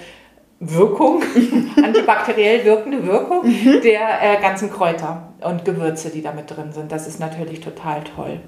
Wirkung, 0.59 1.23
antibakteriell 1.83 2.63
wirkende 2.63 3.05
Wirkung 3.05 3.47
mhm. 3.47 3.81
der 3.83 4.21
äh, 4.21 4.41
ganzen 4.41 4.71
Kräuter 4.71 5.33
und 5.41 5.65
Gewürze, 5.65 6.11
die 6.11 6.21
da 6.21 6.31
mit 6.31 6.55
drin 6.55 6.71
sind. 6.73 6.91
Das 6.91 7.07
ist 7.07 7.19
natürlich 7.19 7.59
total 7.61 8.03
toll. 8.03 8.39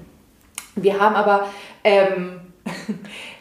Wir 0.76 1.00
haben 1.00 1.16
aber 1.16 1.46
ähm, 1.82 2.40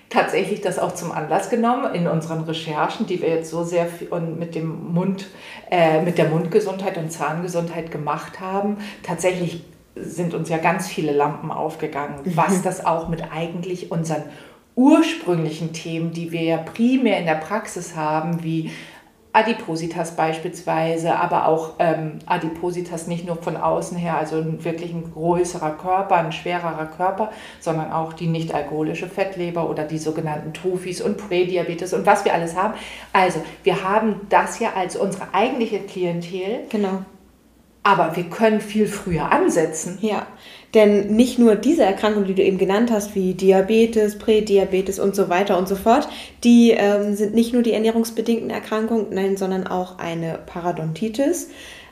tatsächlich 0.09 0.61
das 0.61 0.79
auch 0.79 0.93
zum 0.93 1.11
Anlass 1.11 1.49
genommen 1.49 1.93
in 1.93 2.07
unseren 2.07 2.41
Recherchen, 2.41 3.05
die 3.05 3.21
wir 3.21 3.29
jetzt 3.29 3.51
so 3.51 3.63
sehr 3.63 3.87
mit 4.37 4.55
dem 4.55 4.93
Mund, 4.93 5.27
äh, 5.69 6.01
mit 6.01 6.17
der 6.17 6.29
Mundgesundheit 6.29 6.97
und 6.97 7.11
Zahngesundheit 7.11 7.91
gemacht 7.91 8.39
haben. 8.39 8.77
Tatsächlich 9.03 9.63
sind 9.95 10.33
uns 10.33 10.49
ja 10.49 10.57
ganz 10.57 10.87
viele 10.87 11.11
Lampen 11.11 11.51
aufgegangen, 11.51 12.21
mhm. 12.23 12.37
was 12.37 12.61
das 12.61 12.85
auch 12.85 13.07
mit 13.07 13.23
eigentlich 13.31 13.91
unseren 13.91 14.23
ursprünglichen 14.75 15.73
Themen, 15.73 16.11
die 16.11 16.31
wir 16.31 16.41
ja 16.41 16.57
primär 16.57 17.19
in 17.19 17.25
der 17.25 17.35
Praxis 17.35 17.95
haben, 17.95 18.43
wie 18.43 18.71
Adipositas 19.31 20.15
beispielsweise, 20.15 21.15
aber 21.15 21.47
auch 21.47 21.73
ähm, 21.77 22.17
Adipositas 22.25 23.05
nicht 23.05 23.27
nur 23.27 23.35
von 23.35 23.57
außen 23.57 23.95
her, 23.95 24.17
also 24.17 24.43
wirklich 24.63 24.91
ein 24.91 25.11
größerer 25.13 25.71
Körper, 25.71 26.15
ein 26.15 26.31
schwererer 26.31 26.87
Körper, 26.87 27.31
sondern 27.59 27.91
auch 27.91 28.13
die 28.13 28.25
nicht 28.25 28.55
alkoholische 28.55 29.07
Fettleber 29.07 29.69
oder 29.69 29.83
die 29.83 29.99
sogenannten 29.99 30.53
Tufis 30.53 30.99
und 30.99 31.17
Prädiabetes 31.17 31.93
und 31.93 32.07
was 32.07 32.25
wir 32.25 32.33
alles 32.33 32.55
haben. 32.55 32.73
Also 33.13 33.43
wir 33.63 33.83
haben 33.83 34.21
das 34.29 34.59
ja 34.59 34.73
als 34.75 34.95
unsere 34.95 35.27
eigentliche 35.31 35.79
Klientel. 35.81 36.61
Genau. 36.69 37.03
Aber 37.83 38.15
wir 38.15 38.25
können 38.25 38.61
viel 38.61 38.87
früher 38.87 39.31
ansetzen. 39.31 39.99
Ja, 40.01 40.25
denn 40.73 41.15
nicht 41.15 41.39
nur 41.39 41.55
diese 41.55 41.83
Erkrankungen, 41.83 42.27
die 42.27 42.35
du 42.35 42.43
eben 42.43 42.57
genannt 42.57 42.91
hast, 42.91 43.15
wie 43.15 43.33
Diabetes, 43.33 44.17
Prädiabetes 44.19 44.99
und 44.99 45.15
so 45.15 45.29
weiter 45.29 45.57
und 45.57 45.67
so 45.67 45.75
fort, 45.75 46.07
die 46.43 46.71
ähm, 46.71 47.15
sind 47.15 47.33
nicht 47.33 47.53
nur 47.53 47.63
die 47.63 47.73
ernährungsbedingten 47.73 48.49
Erkrankungen, 48.49 49.07
nein, 49.11 49.37
sondern 49.37 49.65
auch 49.65 49.97
eine 49.97 50.39
Parodontitis 50.45 51.49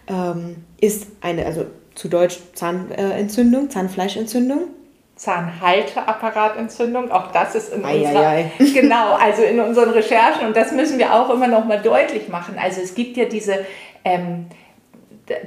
ähm, 0.08 0.58
ist 0.80 1.08
eine, 1.22 1.46
also 1.46 1.66
zu 1.96 2.08
Deutsch 2.08 2.38
Zahnentzündung, 2.54 3.70
Zahnfleischentzündung. 3.70 4.68
Zahnhalteapparatentzündung, 5.16 7.10
auch 7.10 7.32
das 7.32 7.56
ist 7.56 7.74
in 7.74 7.84
ei, 7.84 7.98
unserer, 7.98 8.28
ei, 8.28 8.52
ei. 8.60 8.66
genau, 8.74 9.16
also 9.16 9.42
in 9.42 9.60
unseren 9.60 9.90
Recherchen 9.90 10.46
und 10.48 10.56
das 10.56 10.72
müssen 10.72 11.00
wir 11.00 11.16
auch 11.16 11.32
immer 11.32 11.48
noch 11.48 11.66
mal 11.66 11.82
deutlich 11.82 12.30
machen. 12.30 12.56
Also 12.62 12.82
es 12.82 12.94
gibt 12.94 13.18
ja 13.18 13.26
diese 13.26 13.66
ähm, 14.06 14.46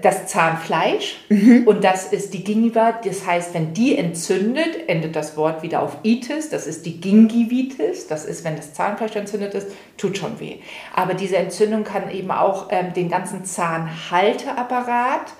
das 0.03 0.27
Zahnfleisch 0.27 1.25
mhm. 1.31 1.63
und 1.67 1.83
das 1.85 2.13
ist 2.13 2.35
die 2.35 2.45
Gingiva. 2.45 3.01
Das 3.03 3.27
heißt, 3.27 3.55
wenn 3.55 3.73
die 3.73 3.97
entzündet, 3.97 4.89
endet 4.89 5.17
das 5.17 5.37
Wort 5.37 5.63
wieder 5.63 5.83
auf 5.83 5.99
Itis. 6.03 6.51
Das 6.51 6.67
ist 6.67 6.85
die 6.85 7.01
Gingivitis. 7.01 8.07
Das 8.07 8.27
ist, 8.27 8.45
wenn 8.45 8.57
das 8.57 8.75
Zahnfleisch 8.75 9.17
entzündet 9.17 9.55
ist, 9.55 9.69
tut 9.97 10.19
schon 10.19 10.39
weh. 10.39 10.59
Aber 10.95 11.15
diese 11.15 11.39
Entzündung 11.39 11.85
kann 11.85 12.11
eben 12.11 12.31
auch 12.31 12.69
ähm, 12.71 12.93
den 12.93 13.09
ganzen 13.09 13.45
Zahnhalteapparat 13.45 15.33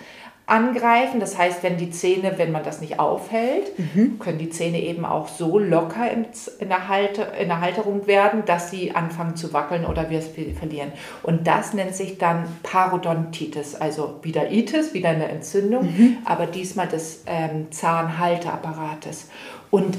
angreifen. 0.51 1.21
Das 1.21 1.39
heißt, 1.39 1.63
wenn 1.63 1.77
die 1.77 1.91
Zähne, 1.91 2.35
wenn 2.37 2.53
man 2.53 2.65
das 2.65 2.81
nicht 2.81 2.99
aufhält, 2.99 3.79
mhm. 3.79 4.19
können 4.19 4.39
die 4.39 4.51
Zähne 4.51 4.81
eben 4.81 5.05
auch 5.05 5.29
so 5.29 5.59
locker 5.59 6.11
in, 6.11 6.27
der, 6.69 6.89
Halte, 6.89 7.23
in 7.41 7.49
der 7.49 7.61
Halterung 7.61 8.07
werden, 8.07 8.45
dass 8.45 8.71
sie 8.71 8.93
anfangen 8.95 9.37
zu 9.37 9.53
wackeln 9.53 9.85
oder 9.85 10.11
wir 10.11 10.19
es 10.19 10.29
verlieren. 10.29 10.93
Und 11.23 11.47
das 11.47 11.73
nennt 11.73 11.95
sich 11.95 12.19
dann 12.19 12.45
Parodontitis, 12.63 13.75
also 13.75 14.19
wieder 14.23 14.51
Itis, 14.51 14.93
wieder 14.93 15.11
eine 15.11 15.29
Entzündung, 15.29 15.85
mhm. 15.85 16.19
aber 16.25 16.47
diesmal 16.47 16.89
des 16.89 17.23
ähm, 17.27 17.71
Zahnhalteapparates. 17.71 19.29
Und 19.71 19.99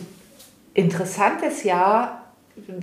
interessant 0.73 1.41
ist 1.43 1.63
ja, 1.63 2.20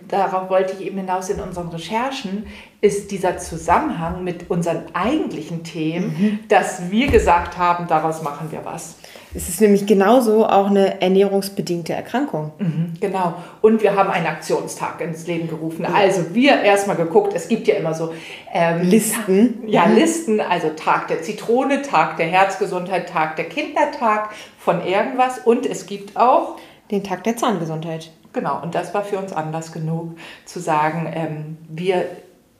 darauf 0.09 0.51
wollte 0.51 0.75
ich 0.75 0.87
eben 0.87 0.99
hinaus 0.99 1.29
in 1.29 1.41
unseren 1.41 1.69
Recherchen, 1.69 2.47
ist 2.81 3.11
dieser 3.11 3.39
Zusammenhang 3.39 4.25
mit 4.25 4.51
unseren 4.51 4.85
eigentlichen 4.95 5.65
Themen, 5.65 6.07
mhm. 6.07 6.39
dass 6.49 6.91
wir 6.91 7.09
gesagt 7.09 7.59
haben, 7.59 7.87
daraus 7.89 8.23
machen 8.23 8.51
wir 8.51 8.65
was. 8.65 8.97
Es 9.35 9.49
ist 9.49 9.61
nämlich 9.61 9.85
genauso 9.87 10.47
auch 10.47 10.69
eine 10.69 11.03
ernährungsbedingte 11.03 11.93
Erkrankung. 11.93 12.53
Mhm, 12.59 12.95
genau. 12.99 13.35
Und 13.61 13.83
wir 13.83 13.95
haben 13.95 14.11
einen 14.11 14.27
Aktionstag 14.27 15.01
ins 15.03 15.27
Leben 15.27 15.49
gerufen. 15.49 15.83
Ja. 15.83 15.93
Also 15.93 16.35
wir 16.35 16.63
erstmal 16.63 16.97
geguckt, 16.97 17.35
es 17.35 17.49
gibt 17.49 17.69
ja 17.69 17.75
immer 17.75 17.95
so 17.95 18.15
ähm, 18.53 18.83
Listen. 18.83 19.63
Ja, 19.67 19.87
mhm. 19.87 19.97
Listen, 19.97 20.41
also 20.41 20.71
Tag 20.71 21.09
der 21.09 21.23
Zitrone, 21.23 21.83
Tag 21.83 22.17
der 22.17 22.27
Herzgesundheit, 22.27 23.09
Tag 23.11 23.37
der 23.37 23.47
Kindertag 23.47 24.31
von 24.59 24.85
irgendwas. 24.87 25.39
Und 25.41 25.67
es 25.67 25.87
gibt 25.87 26.17
auch 26.17 26.57
den 26.91 27.05
Tag 27.05 27.25
der 27.25 27.37
Zahngesundheit. 27.37 28.11
Genau, 28.33 28.63
und 28.63 28.75
das 28.75 28.95
war 28.95 29.05
für 29.05 29.19
uns 29.19 29.33
Anlass 29.33 29.73
genug 29.73 30.17
zu 30.45 30.61
sagen, 30.61 31.11
ähm, 31.13 31.57
wir 31.69 32.05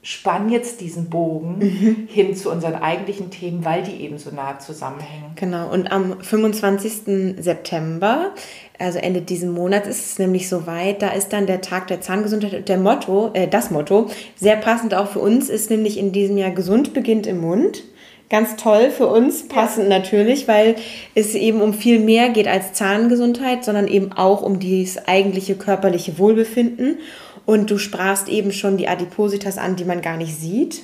spannen 0.01 0.49
jetzt 0.49 0.79
diesen 0.79 1.09
Bogen 1.09 1.57
mhm. 1.59 2.07
hin 2.07 2.35
zu 2.35 2.49
unseren 2.49 2.75
eigentlichen 2.75 3.31
Themen, 3.31 3.65
weil 3.65 3.83
die 3.83 4.01
eben 4.01 4.17
so 4.17 4.31
nah 4.31 4.57
zusammenhängen. 4.57 5.31
Genau, 5.35 5.69
und 5.71 5.91
am 5.91 6.21
25. 6.21 7.35
September, 7.37 8.31
also 8.77 8.97
Ende 8.97 9.21
diesen 9.21 9.51
Monats, 9.51 9.89
ist 9.89 10.05
es 10.05 10.19
nämlich 10.19 10.47
soweit, 10.47 11.01
da 11.01 11.09
ist 11.09 11.33
dann 11.33 11.47
der 11.47 11.61
Tag 11.61 11.87
der 11.87 11.99
Zahngesundheit 11.99 12.53
und 12.53 12.69
der 12.69 12.77
Motto, 12.77 13.31
äh, 13.33 13.47
das 13.47 13.71
Motto, 13.71 14.09
sehr 14.35 14.55
passend 14.55 14.93
auch 14.93 15.07
für 15.07 15.19
uns, 15.19 15.49
ist 15.49 15.69
nämlich 15.69 15.97
in 15.97 16.13
diesem 16.13 16.37
Jahr 16.37 16.51
gesund 16.51 16.93
beginnt 16.93 17.27
im 17.27 17.41
Mund 17.41 17.83
ganz 18.29 18.55
toll 18.55 18.91
für 18.91 19.07
uns, 19.07 19.47
passend 19.47 19.89
ja. 19.89 19.99
natürlich, 19.99 20.47
weil 20.47 20.75
es 21.15 21.35
eben 21.35 21.61
um 21.61 21.73
viel 21.73 21.99
mehr 21.99 22.29
geht 22.29 22.47
als 22.47 22.73
Zahngesundheit, 22.73 23.65
sondern 23.65 23.87
eben 23.87 24.11
auch 24.13 24.41
um 24.41 24.59
dieses 24.59 25.07
eigentliche 25.07 25.55
körperliche 25.55 26.17
Wohlbefinden. 26.17 26.99
Und 27.45 27.71
du 27.71 27.77
sprachst 27.77 28.29
eben 28.29 28.51
schon 28.51 28.77
die 28.77 28.87
Adipositas 28.87 29.57
an, 29.57 29.75
die 29.75 29.85
man 29.85 30.01
gar 30.01 30.17
nicht 30.17 30.39
sieht. 30.39 30.83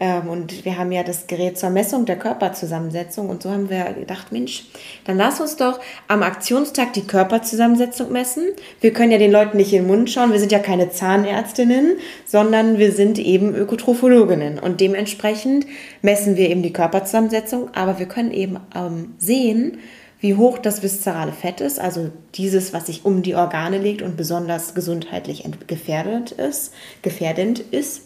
Ähm, 0.00 0.28
und 0.28 0.64
wir 0.64 0.78
haben 0.78 0.92
ja 0.92 1.02
das 1.02 1.26
Gerät 1.26 1.58
zur 1.58 1.70
Messung 1.70 2.06
der 2.06 2.18
Körperzusammensetzung. 2.18 3.28
Und 3.28 3.42
so 3.42 3.50
haben 3.50 3.68
wir 3.68 3.84
gedacht, 3.92 4.30
Mensch, 4.30 4.66
dann 5.04 5.16
lass 5.16 5.40
uns 5.40 5.56
doch 5.56 5.80
am 6.06 6.22
Aktionstag 6.22 6.92
die 6.92 7.06
Körperzusammensetzung 7.06 8.12
messen. 8.12 8.44
Wir 8.80 8.92
können 8.92 9.10
ja 9.10 9.18
den 9.18 9.32
Leuten 9.32 9.56
nicht 9.56 9.72
in 9.72 9.82
den 9.82 9.88
Mund 9.88 10.10
schauen. 10.10 10.32
Wir 10.32 10.38
sind 10.38 10.52
ja 10.52 10.60
keine 10.60 10.90
Zahnärztinnen, 10.90 11.96
sondern 12.24 12.78
wir 12.78 12.92
sind 12.92 13.18
eben 13.18 13.54
Ökotrophologinnen. 13.54 14.58
Und 14.60 14.80
dementsprechend 14.80 15.66
messen 16.00 16.36
wir 16.36 16.48
eben 16.48 16.62
die 16.62 16.72
Körperzusammensetzung. 16.72 17.70
Aber 17.74 17.98
wir 17.98 18.06
können 18.06 18.30
eben 18.30 18.58
ähm, 18.76 19.14
sehen, 19.18 19.78
wie 20.20 20.34
hoch 20.34 20.58
das 20.58 20.82
viszerale 20.82 21.32
Fett 21.32 21.60
ist, 21.60 21.78
also 21.78 22.10
dieses, 22.34 22.72
was 22.72 22.86
sich 22.86 23.04
um 23.04 23.22
die 23.22 23.36
Organe 23.36 23.78
legt 23.78 24.02
und 24.02 24.16
besonders 24.16 24.74
gesundheitlich 24.74 25.44
gefährdet 25.68 26.32
ist, 26.32 26.72
gefährdend 27.02 27.60
ist. 27.60 28.02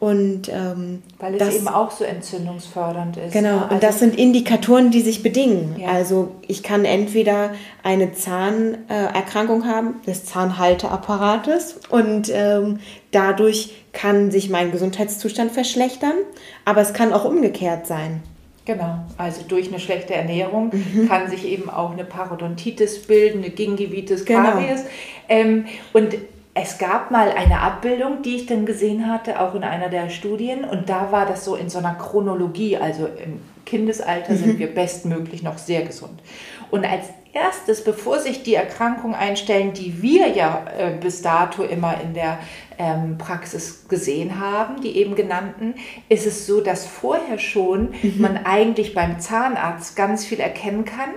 Und, 0.00 0.48
ähm, 0.48 1.02
Weil 1.18 1.34
es 1.34 1.38
das, 1.40 1.56
eben 1.56 1.66
auch 1.66 1.90
so 1.90 2.04
entzündungsfördernd 2.04 3.16
ist. 3.16 3.32
Genau, 3.32 3.48
ja, 3.48 3.62
also 3.62 3.74
und 3.74 3.82
das 3.82 3.98
sind 3.98 4.16
Indikatoren, 4.16 4.92
die 4.92 5.00
sich 5.00 5.24
bedingen. 5.24 5.74
Ja. 5.80 5.88
Also 5.88 6.36
ich 6.46 6.62
kann 6.62 6.84
entweder 6.84 7.50
eine 7.82 8.12
Zahnerkrankung 8.12 9.66
haben 9.66 9.94
des 10.06 10.24
Zahnhalteapparates 10.24 11.80
und 11.90 12.30
ähm, 12.32 12.78
dadurch 13.10 13.74
kann 13.92 14.30
sich 14.30 14.50
mein 14.50 14.70
Gesundheitszustand 14.70 15.50
verschlechtern, 15.50 16.14
aber 16.64 16.80
es 16.80 16.92
kann 16.92 17.12
auch 17.12 17.24
umgekehrt 17.24 17.88
sein. 17.88 18.22
Genau, 18.68 18.98
also 19.16 19.40
durch 19.48 19.68
eine 19.68 19.80
schlechte 19.80 20.14
Ernährung 20.14 20.70
mhm. 20.72 21.08
kann 21.08 21.30
sich 21.30 21.46
eben 21.46 21.70
auch 21.70 21.90
eine 21.90 22.04
Parodontitis 22.04 23.02
bilden, 23.04 23.38
eine 23.38 23.50
Gingivitis, 23.50 24.26
genau. 24.26 24.50
Karies. 24.50 24.82
Genau. 24.82 25.40
Ähm, 25.40 25.64
und 25.94 26.18
es 26.60 26.78
gab 26.78 27.10
mal 27.10 27.30
eine 27.30 27.60
Abbildung, 27.60 28.22
die 28.22 28.36
ich 28.36 28.46
dann 28.46 28.66
gesehen 28.66 29.10
hatte, 29.10 29.40
auch 29.40 29.54
in 29.54 29.62
einer 29.62 29.88
der 29.88 30.10
Studien, 30.10 30.64
und 30.64 30.88
da 30.88 31.12
war 31.12 31.24
das 31.24 31.44
so 31.44 31.54
in 31.54 31.70
so 31.70 31.78
einer 31.78 31.94
Chronologie, 31.94 32.76
also 32.76 33.06
im 33.06 33.40
Kindesalter 33.64 34.32
mhm. 34.32 34.38
sind 34.38 34.58
wir 34.58 34.74
bestmöglich 34.74 35.42
noch 35.42 35.58
sehr 35.58 35.82
gesund. 35.82 36.20
Und 36.70 36.84
als 36.84 37.06
erstes, 37.32 37.84
bevor 37.84 38.18
sich 38.18 38.42
die 38.42 38.54
Erkrankungen 38.54 39.14
einstellen, 39.14 39.72
die 39.72 40.02
wir 40.02 40.28
ja 40.28 40.64
äh, 40.76 40.96
bis 41.00 41.22
dato 41.22 41.62
immer 41.62 42.00
in 42.00 42.14
der 42.14 42.38
ähm, 42.78 43.18
Praxis 43.18 43.86
gesehen 43.88 44.40
haben, 44.40 44.80
die 44.80 44.96
eben 44.96 45.14
genannten, 45.16 45.74
ist 46.08 46.26
es 46.26 46.46
so, 46.46 46.60
dass 46.60 46.86
vorher 46.86 47.38
schon 47.38 47.90
mhm. 48.02 48.14
man 48.18 48.38
eigentlich 48.44 48.94
beim 48.94 49.20
Zahnarzt 49.20 49.96
ganz 49.96 50.24
viel 50.24 50.40
erkennen 50.40 50.84
kann 50.84 51.10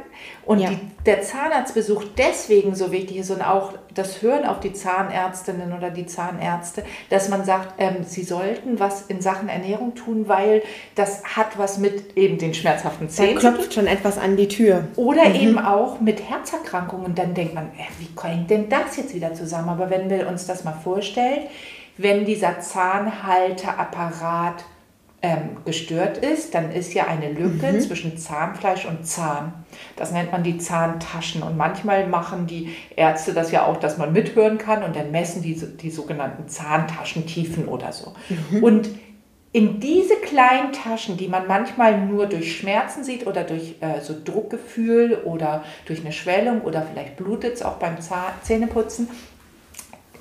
und 0.46 0.60
ja. 0.60 0.70
die, 0.70 0.78
der 1.06 1.22
Zahnarztbesuch 1.22 2.04
deswegen 2.18 2.76
so 2.76 2.92
wichtig 2.92 3.18
ist 3.18 3.32
und 3.32 3.42
auch 3.42 3.74
das 3.94 4.22
Hören 4.22 4.46
auf 4.46 4.60
die 4.60 4.74
Zahnärztinnen 4.74 5.74
oder 5.74 5.90
die 5.92 6.06
Zahnärzte, 6.06 6.84
dass 7.10 7.30
man 7.30 7.46
sagt, 7.46 7.76
ähm, 7.78 7.98
sie 8.06 8.24
sollten 8.24 8.80
was 8.80 9.04
in 9.04 9.22
Sachen 9.22 9.50
Ernährung 9.50 9.96
tun, 9.96 10.28
weil 10.28 10.64
das 10.96 11.24
hat 11.24 11.58
was 11.58 11.78
mit 11.78 12.18
eben 12.18 12.38
den 12.38 12.54
schmerzhaften 12.54 13.10
Zähnen. 13.10 13.36
Da 13.36 13.52
klopft 13.52 13.74
schon 13.74 13.88
etwas 13.88 14.18
an 14.18 14.38
die 14.38 14.48
Tür. 14.48 14.88
Oder 14.96 15.30
mhm. 15.30 15.36
eben 15.36 15.60
auch 15.60 16.00
mit 16.00 16.30
Herzerkrankungen. 16.30 17.14
Dann 17.16 17.34
denkt 17.34 17.54
man, 17.54 17.66
äh, 17.68 17.88
wie 18.00 18.10
hängt 18.28 18.50
denn 18.50 18.70
das 18.70 18.98
jetzt 18.98 19.14
wieder 19.14 19.34
zusammen? 19.34 19.70
Aber 19.70 19.90
wenn 19.90 20.10
wir 20.10 20.28
uns 20.28 20.48
das 20.48 20.64
mal 20.64 20.74
vorstellen, 20.74 21.48
wenn 21.98 22.26
dieser 22.26 22.60
Zahnhalteapparat 22.60 24.66
ähm, 25.24 25.58
gestört 25.66 26.18
ist, 26.18 26.56
dann 26.56 26.72
ist 26.72 26.94
ja 26.94 27.06
eine 27.06 27.32
Lücke 27.32 27.72
mhm. 27.72 27.80
zwischen 27.80 28.18
Zahnfleisch 28.18 28.86
und 28.86 29.06
Zahn. 29.06 29.54
Das 29.96 30.12
nennt 30.12 30.32
man 30.32 30.42
die 30.42 30.58
Zahntaschen. 30.58 31.44
Und 31.44 31.58
manchmal 31.58 32.08
machen 32.08 32.48
die 32.48 32.76
Ärzte 32.96 33.34
das 33.34 33.52
ja 33.52 33.66
auch, 33.66 33.78
dass 33.78 34.00
man 34.00 34.14
mithören 34.14 34.58
kann 34.58 34.84
und 34.84 34.96
dann 34.96 35.12
messen 35.12 35.44
die, 35.44 35.56
die 35.56 35.92
sogenannten 35.92 36.48
Zahntaschentiefen 36.48 37.68
oder 37.68 37.92
so. 37.92 38.14
Mhm. 38.30 38.64
Und 38.64 38.90
in 39.54 39.82
diese 39.82 40.16
kleinen 40.16 40.72
Taschen, 40.72 41.18
die 41.18 41.28
man 41.28 41.46
manchmal 41.46 42.00
nur 42.00 42.26
durch 42.26 42.58
Schmerzen 42.58 43.04
sieht 43.04 43.28
oder 43.28 43.44
durch 43.44 43.76
äh, 43.82 44.00
so 44.02 44.16
Druckgefühl 44.24 45.24
oder 45.26 45.66
durch 45.86 46.00
eine 46.00 46.14
Schwellung 46.14 46.62
oder 46.62 46.84
vielleicht 46.84 47.18
blutet 47.18 47.56
es 47.56 47.62
auch 47.62 47.74
beim 47.74 47.98
Zähneputzen, 48.44 49.10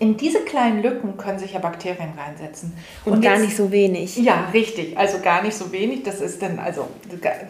in 0.00 0.16
diese 0.16 0.40
kleinen 0.40 0.82
Lücken 0.82 1.18
können 1.18 1.38
sich 1.38 1.52
ja 1.52 1.58
Bakterien 1.58 2.14
reinsetzen. 2.16 2.72
Und, 3.04 3.12
Und 3.12 3.20
gar 3.20 3.34
jetzt, 3.34 3.42
nicht 3.42 3.56
so 3.56 3.70
wenig. 3.70 4.16
Ja, 4.16 4.48
richtig. 4.54 4.96
Also 4.96 5.18
gar 5.20 5.42
nicht 5.42 5.54
so 5.54 5.72
wenig. 5.72 6.04
Das 6.04 6.22
ist 6.22 6.40
dann 6.40 6.58
also 6.58 6.88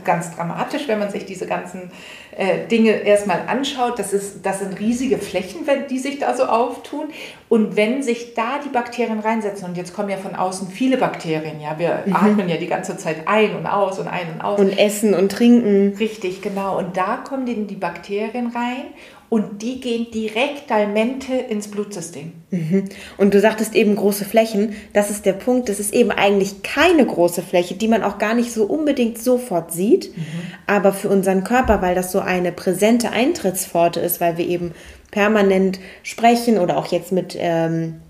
ganz 0.04 0.35
dramatisch, 0.35 0.88
wenn 0.88 0.99
man 0.99 1.11
sich 1.11 1.25
diese 1.25 1.47
ganzen 1.47 1.92
äh, 2.37 2.66
Dinge 2.66 2.90
erstmal 2.90 3.42
anschaut. 3.47 4.00
Das, 4.00 4.12
ist, 4.12 4.45
das 4.45 4.59
sind 4.59 4.80
riesige 4.80 5.19
Flächen, 5.19 5.64
wenn 5.69 5.87
die 5.87 6.00
sich 6.00 6.19
da 6.19 6.37
so 6.37 6.42
auftun. 6.42 7.11
Und 7.49 7.76
wenn 7.76 8.02
sich 8.02 8.35
da 8.35 8.59
die 8.64 8.69
Bakterien 8.69 9.21
reinsetzen, 9.21 9.69
und 9.69 9.76
jetzt 9.76 9.95
kommen 9.95 10.09
ja 10.09 10.16
von 10.16 10.35
außen 10.35 10.69
viele 10.71 10.97
Bakterien, 10.97 11.61
ja, 11.61 11.78
wir 11.78 12.02
mhm. 12.04 12.16
atmen 12.16 12.49
ja 12.49 12.57
die 12.57 12.66
ganze 12.66 12.97
Zeit 12.97 13.28
ein 13.28 13.54
und 13.54 13.66
aus 13.69 14.00
und 14.00 14.09
ein 14.09 14.26
und 14.35 14.40
aus. 14.40 14.59
Und 14.59 14.76
essen 14.76 15.14
und 15.14 15.30
trinken. 15.30 15.95
Richtig, 16.00 16.42
genau. 16.42 16.78
Und 16.78 16.97
da 16.97 17.19
kommen 17.19 17.47
die, 17.47 17.64
die 17.69 17.76
Bakterien 17.76 18.49
rein 18.49 18.87
und 19.30 19.62
die 19.62 19.80
gehen 19.80 20.08
direkt 20.12 20.70
Almente 20.72 21.32
ins 21.32 21.68
Blutsystem. 21.68 22.32
Mhm. 22.50 22.87
Und 23.16 23.32
du 23.32 23.40
sagtest 23.40 23.76
eben 23.76 23.94
große 23.94 24.25
Flächen. 24.25 24.75
Das 24.92 25.08
ist 25.08 25.25
der 25.25 25.34
Punkt. 25.34 25.68
Das 25.68 25.78
ist 25.78 25.94
eben 25.94 26.10
eigentlich 26.10 26.64
keine 26.64 27.06
große 27.06 27.42
Fläche, 27.42 27.75
die 27.76 27.87
man 27.87 28.02
auch 28.02 28.18
gar 28.18 28.34
nicht 28.34 28.52
so 28.52 28.64
unbedingt 28.64 29.18
sofort 29.18 29.72
sieht. 29.72 30.16
Mhm. 30.16 30.22
Aber 30.66 30.92
für 30.92 31.08
unseren 31.08 31.44
Körper, 31.44 31.80
weil 31.80 31.94
das 31.94 32.10
so 32.10 32.18
eine 32.18 32.50
präsente 32.50 33.12
Eintrittspforte 33.12 34.00
ist, 34.00 34.20
weil 34.20 34.37
wir 34.37 34.49
eben 34.49 34.72
permanent 35.12 35.78
sprechen 36.02 36.58
oder 36.58 36.76
auch 36.76 36.88
jetzt 36.88 37.12
mit 37.12 37.37
ähm, 37.38 38.00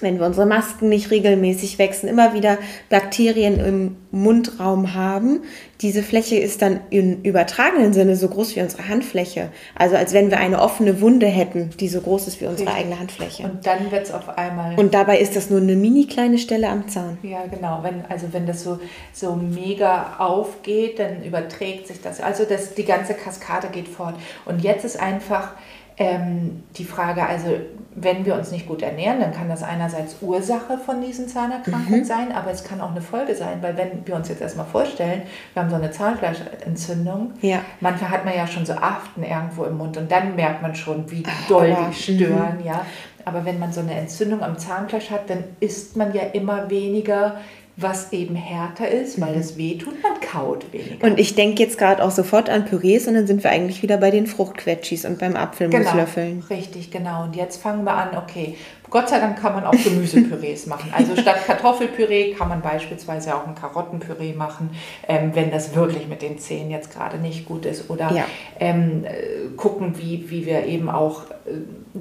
wenn 0.00 0.18
wir 0.18 0.26
unsere 0.26 0.46
Masken 0.46 0.88
nicht 0.88 1.10
regelmäßig 1.10 1.78
wechseln, 1.78 2.08
immer 2.08 2.34
wieder 2.34 2.58
Bakterien 2.90 3.58
im 3.58 3.96
Mundraum 4.10 4.94
haben. 4.94 5.42
Diese 5.82 6.02
Fläche 6.02 6.36
ist 6.36 6.62
dann 6.62 6.80
im 6.90 7.22
übertragenen 7.22 7.92
Sinne 7.92 8.16
so 8.16 8.28
groß 8.28 8.56
wie 8.56 8.60
unsere 8.60 8.88
Handfläche. 8.88 9.50
Also 9.74 9.96
als 9.96 10.12
wenn 10.12 10.30
wir 10.30 10.38
eine 10.38 10.60
offene 10.60 11.00
Wunde 11.00 11.26
hätten, 11.26 11.70
die 11.80 11.88
so 11.88 12.00
groß 12.00 12.28
ist 12.28 12.40
wie 12.40 12.46
unsere 12.46 12.68
Richtig. 12.68 12.84
eigene 12.84 13.00
Handfläche. 13.00 13.42
Und 13.44 13.66
dann 13.66 13.90
wird 13.90 14.06
es 14.06 14.12
auf 14.12 14.36
einmal. 14.38 14.78
Und 14.78 14.94
dabei 14.94 15.18
ist 15.18 15.36
das 15.36 15.50
nur 15.50 15.60
eine 15.60 15.76
mini 15.76 16.06
kleine 16.06 16.38
Stelle 16.38 16.68
am 16.68 16.88
Zahn. 16.88 17.18
Ja, 17.22 17.44
genau. 17.46 17.80
Wenn, 17.82 18.04
also 18.08 18.28
wenn 18.32 18.46
das 18.46 18.62
so, 18.62 18.78
so 19.12 19.34
mega 19.34 20.16
aufgeht, 20.18 20.98
dann 20.98 21.22
überträgt 21.24 21.88
sich 21.88 22.00
das. 22.00 22.20
Also 22.20 22.44
das, 22.44 22.74
die 22.74 22.84
ganze 22.84 23.14
Kaskade 23.14 23.68
geht 23.68 23.88
fort. 23.88 24.14
Und 24.46 24.62
jetzt 24.62 24.84
ist 24.84 24.98
einfach 24.98 25.52
ähm, 25.98 26.64
die 26.76 26.84
Frage, 26.84 27.26
also 27.26 27.48
wenn 27.94 28.26
wir 28.26 28.34
uns 28.34 28.50
nicht 28.50 28.66
gut 28.66 28.82
ernähren, 28.82 29.20
dann 29.20 29.32
kann 29.32 29.48
das 29.48 29.62
einerseits 29.62 30.16
Ursache 30.20 30.76
von 30.76 31.00
diesen 31.00 31.28
Zahnerkrankungen 31.28 32.00
mhm. 32.00 32.04
sein, 32.04 32.32
aber 32.32 32.50
es 32.50 32.62
kann 32.62 32.82
auch 32.82 32.90
eine 32.90 33.00
Folge 33.00 33.34
sein, 33.34 33.62
weil 33.62 33.76
wenn 33.78 34.06
wir 34.06 34.14
uns 34.14 34.28
jetzt 34.28 34.42
erstmal 34.42 34.66
vorstellen, 34.66 35.22
wir 35.54 35.62
haben 35.62 35.70
so 35.70 35.76
eine 35.76 35.90
Zahnfleischentzündung, 35.90 37.32
ja. 37.40 37.60
manchmal 37.80 38.10
hat 38.10 38.26
man 38.26 38.36
ja 38.36 38.46
schon 38.46 38.66
so 38.66 38.74
Aften 38.74 39.22
irgendwo 39.22 39.64
im 39.64 39.78
Mund 39.78 39.96
und 39.96 40.12
dann 40.12 40.36
merkt 40.36 40.60
man 40.60 40.74
schon, 40.74 41.10
wie 41.10 41.22
doll 41.48 41.74
die 41.88 41.94
stören, 41.94 42.58
mhm. 42.58 42.66
ja. 42.66 42.84
Aber 43.24 43.44
wenn 43.44 43.58
man 43.58 43.72
so 43.72 43.80
eine 43.80 43.94
Entzündung 43.94 44.42
am 44.42 44.56
Zahnfleisch 44.56 45.10
hat, 45.10 45.28
dann 45.30 45.42
isst 45.58 45.96
man 45.96 46.12
ja 46.12 46.22
immer 46.32 46.70
weniger 46.70 47.38
was 47.78 48.12
eben 48.12 48.34
härter 48.34 48.88
ist, 48.88 49.20
weil 49.20 49.34
mhm. 49.34 49.40
es 49.40 49.58
weh 49.58 49.76
tut, 49.76 50.02
man 50.02 50.18
kaut 50.20 50.72
weniger. 50.72 51.06
Und 51.06 51.20
ich 51.20 51.34
denke 51.34 51.62
jetzt 51.62 51.76
gerade 51.76 52.02
auch 52.02 52.10
sofort 52.10 52.48
an 52.48 52.64
Pürees 52.64 53.06
und 53.06 53.14
dann 53.14 53.26
sind 53.26 53.44
wir 53.44 53.50
eigentlich 53.50 53.82
wieder 53.82 53.98
bei 53.98 54.10
den 54.10 54.26
Fruchtquetschis 54.26 55.04
und 55.04 55.18
beim 55.18 55.36
Apfelmuslöffeln. 55.36 56.40
Genau, 56.40 56.46
richtig, 56.48 56.90
genau. 56.90 57.24
Und 57.24 57.36
jetzt 57.36 57.60
fangen 57.60 57.84
wir 57.84 57.92
an, 57.92 58.16
okay, 58.16 58.56
Gott 58.88 59.10
sei 59.10 59.20
Dank 59.20 59.38
kann 59.38 59.52
man 59.52 59.64
auch 59.64 59.72
Gemüsepürees 59.72 60.66
machen. 60.68 60.90
Also 60.96 61.16
statt 61.16 61.44
Kartoffelpüree 61.46 62.32
kann 62.32 62.48
man 62.48 62.62
beispielsweise 62.62 63.34
auch 63.34 63.46
ein 63.46 63.54
Karottenpüree 63.54 64.32
machen, 64.32 64.70
ähm, 65.06 65.32
wenn 65.34 65.50
das 65.50 65.74
wirklich 65.74 66.08
mit 66.08 66.22
den 66.22 66.38
Zähnen 66.38 66.70
jetzt 66.70 66.90
gerade 66.90 67.18
nicht 67.18 67.44
gut 67.44 67.66
ist. 67.66 67.90
Oder 67.90 68.10
ja. 68.12 68.24
ähm, 68.58 69.04
äh, 69.04 69.54
gucken, 69.56 69.98
wie, 69.98 70.30
wie 70.30 70.46
wir 70.46 70.64
eben 70.64 70.88
auch 70.88 71.24
äh, 71.46 71.98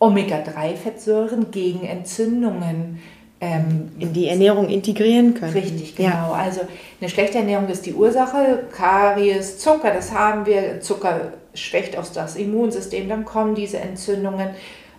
Omega-3-Fettsäuren 0.00 1.50
gegen 1.52 1.84
Entzündungen 1.84 2.98
ähm, 3.40 3.92
in 3.98 4.12
die 4.12 4.28
Ernährung 4.28 4.68
integrieren 4.68 5.34
können. 5.34 5.52
Richtig, 5.52 5.96
genau. 5.96 6.10
Ja. 6.10 6.32
Also 6.32 6.60
eine 7.00 7.08
schlechte 7.08 7.38
Ernährung 7.38 7.68
ist 7.68 7.86
die 7.86 7.94
Ursache. 7.94 8.64
Karies, 8.70 9.58
Zucker, 9.58 9.92
das 9.92 10.12
haben 10.12 10.46
wir. 10.46 10.80
Zucker 10.80 11.32
schwächt 11.54 11.96
auch 11.96 12.06
das 12.06 12.36
Immunsystem, 12.36 13.08
dann 13.08 13.24
kommen 13.24 13.54
diese 13.54 13.78
Entzündungen. 13.78 14.50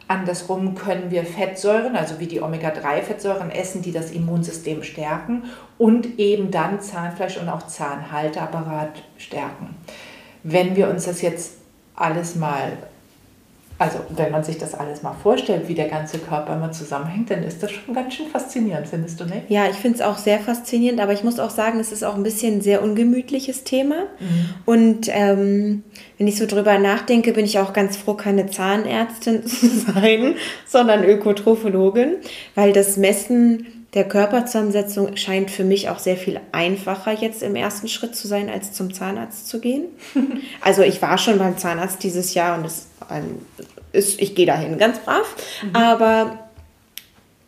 Andersrum 0.07 0.75
können 0.75 1.09
wir 1.09 1.23
Fettsäuren, 1.23 1.95
also 1.95 2.19
wie 2.19 2.25
die 2.25 2.41
Omega-3-Fettsäuren 2.41 3.49
essen, 3.49 3.81
die 3.81 3.93
das 3.93 4.11
Immunsystem 4.11 4.83
stärken 4.83 5.43
und 5.77 6.19
eben 6.19 6.51
dann 6.51 6.81
Zahnfleisch 6.81 7.37
und 7.37 7.47
auch 7.47 7.65
Zahnhalteapparat 7.65 9.03
stärken. 9.17 9.75
Wenn 10.43 10.75
wir 10.75 10.89
uns 10.89 11.05
das 11.05 11.21
jetzt 11.21 11.53
alles 11.95 12.35
mal 12.35 12.73
also 13.81 13.97
wenn 14.09 14.31
man 14.31 14.43
sich 14.43 14.59
das 14.59 14.75
alles 14.75 15.01
mal 15.01 15.13
vorstellt, 15.13 15.67
wie 15.67 15.73
der 15.73 15.87
ganze 15.89 16.19
Körper 16.19 16.53
immer 16.53 16.71
zusammenhängt, 16.71 17.31
dann 17.31 17.41
ist 17.41 17.63
das 17.63 17.71
schon 17.71 17.95
ganz 17.95 18.13
schön 18.13 18.27
faszinierend, 18.27 18.87
findest 18.87 19.19
du 19.19 19.25
nicht? 19.25 19.49
Ja, 19.49 19.67
ich 19.71 19.77
finde 19.77 19.95
es 19.95 20.01
auch 20.03 20.19
sehr 20.19 20.39
faszinierend, 20.39 20.99
aber 20.99 21.13
ich 21.13 21.23
muss 21.23 21.39
auch 21.39 21.49
sagen, 21.49 21.79
es 21.79 21.91
ist 21.91 22.03
auch 22.03 22.13
ein 22.13 22.21
bisschen 22.21 22.57
ein 22.57 22.61
sehr 22.61 22.83
ungemütliches 22.83 23.63
Thema. 23.63 24.03
Mhm. 24.19 24.49
Und 24.67 25.09
ähm, 25.09 25.83
wenn 26.19 26.27
ich 26.27 26.37
so 26.37 26.45
drüber 26.45 26.77
nachdenke, 26.77 27.33
bin 27.33 27.43
ich 27.43 27.57
auch 27.57 27.73
ganz 27.73 27.97
froh, 27.97 28.13
keine 28.13 28.45
Zahnärztin 28.45 29.43
zu 29.47 29.67
sein, 29.67 30.35
sondern 30.67 31.03
Ökotrophologin, 31.03 32.17
weil 32.53 32.73
das 32.73 32.97
Messen 32.97 33.65
der 33.95 34.07
Körperzusammensetzung 34.07 35.17
scheint 35.17 35.49
für 35.49 35.63
mich 35.63 35.89
auch 35.89 35.97
sehr 35.97 36.17
viel 36.17 36.39
einfacher 36.51 37.13
jetzt 37.13 37.41
im 37.41 37.55
ersten 37.55 37.87
Schritt 37.87 38.15
zu 38.15 38.27
sein, 38.27 38.47
als 38.47 38.73
zum 38.73 38.93
Zahnarzt 38.93 39.47
zu 39.47 39.59
gehen. 39.59 39.85
Also 40.61 40.83
ich 40.83 41.01
war 41.01 41.17
schon 41.17 41.39
beim 41.39 41.57
Zahnarzt 41.57 42.03
dieses 42.03 42.35
Jahr 42.35 42.55
und 42.59 42.65
es 42.65 42.90
ist, 43.91 44.21
ich 44.21 44.35
gehe 44.35 44.45
dahin 44.45 44.77
ganz 44.77 44.99
brav, 44.99 45.35
mhm. 45.63 45.75
aber 45.75 46.39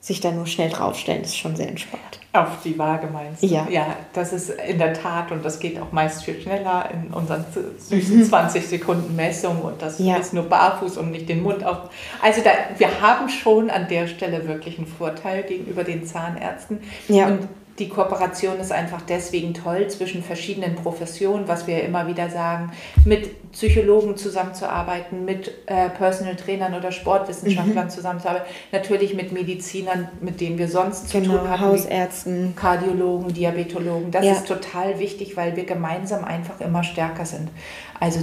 sich 0.04 0.20
da 0.20 0.32
nur 0.32 0.48
schnell 0.48 0.70
draufstellen, 0.70 1.24
ist 1.24 1.38
schon 1.38 1.56
sehr 1.56 1.70
entspannt. 1.70 2.20
Auf 2.34 2.62
die 2.66 2.78
Waage 2.78 3.08
meinst 3.08 3.42
du? 3.42 3.48
Ja. 3.48 3.68
Ja, 3.70 3.96
das 4.12 4.34
ist 4.34 4.50
in 4.50 4.78
der 4.78 4.94
Tat 4.94 5.32
und 5.32 5.46
das 5.46 5.60
geht 5.60 5.80
auch 5.80 5.94
meist 5.94 6.24
viel 6.24 6.42
schneller 6.42 6.90
in 6.92 7.14
unseren 7.14 7.46
süßen 7.78 8.18
mhm. 8.18 8.26
20 8.26 8.68
Sekunden 8.68 9.16
Messung 9.16 9.62
und 9.62 9.82
das 9.82 10.00
ja. 10.00 10.18
ist 10.18 10.34
nur 10.34 10.44
barfuß 10.44 10.98
und 10.98 11.12
nicht 11.12 11.30
den 11.30 11.42
Mund 11.42 11.64
auf. 11.64 11.90
Also 12.22 12.42
da, 12.44 12.50
wir 12.78 13.00
haben 13.00 13.30
schon 13.30 13.70
an 13.70 13.88
der 13.88 14.08
Stelle 14.08 14.46
wirklich 14.46 14.78
einen 14.78 14.88
Vorteil 14.88 15.44
gegenüber 15.44 15.86
den 15.86 16.06
Zahnärzten. 16.06 16.82
Ja. 17.08 17.28
Und 17.28 17.48
die 17.80 17.90
Kooperation 17.90 18.60
ist 18.60 18.72
einfach 18.72 19.02
deswegen 19.02 19.56
toll 19.56 19.88
zwischen 19.88 20.24
verschiedenen 20.24 20.76
Professionen, 20.76 21.48
was 21.48 21.66
wir 21.66 21.84
immer 21.84 22.08
wieder 22.08 22.30
sagen, 22.30 22.72
mit 23.04 23.52
Psychologen 23.52 24.16
zusammenzuarbeiten, 24.16 25.26
mit 25.26 25.52
äh, 25.66 25.90
Personal 25.90 26.36
Trainern 26.36 26.76
oder 26.76 26.92
Sportwissenschaftlern 26.92 27.86
mhm. 27.86 27.90
zusammenzuarbeiten, 27.90 28.48
natürlich 28.72 29.16
mit 29.16 29.32
Medizinern, 29.32 30.10
mit 30.22 30.40
denen 30.40 30.60
wir 30.60 30.68
sonst 30.68 31.10
zu 31.10 31.20
genau, 31.20 31.38
tun 31.38 31.50
haben, 31.50 31.62
Hausärzten, 31.62 32.56
Kardiologen, 32.56 33.34
Diabetologen. 33.34 34.12
Das 34.12 34.26
ja. 34.26 34.34
ist 34.34 34.48
total 34.48 35.00
wichtig, 35.00 35.36
weil 35.36 35.56
wir 35.56 35.66
gemeinsam 35.66 36.24
einfach 36.24 36.62
immer 36.62 36.84
stärker 36.84 37.26
sind. 37.26 37.50
Also 38.00 38.20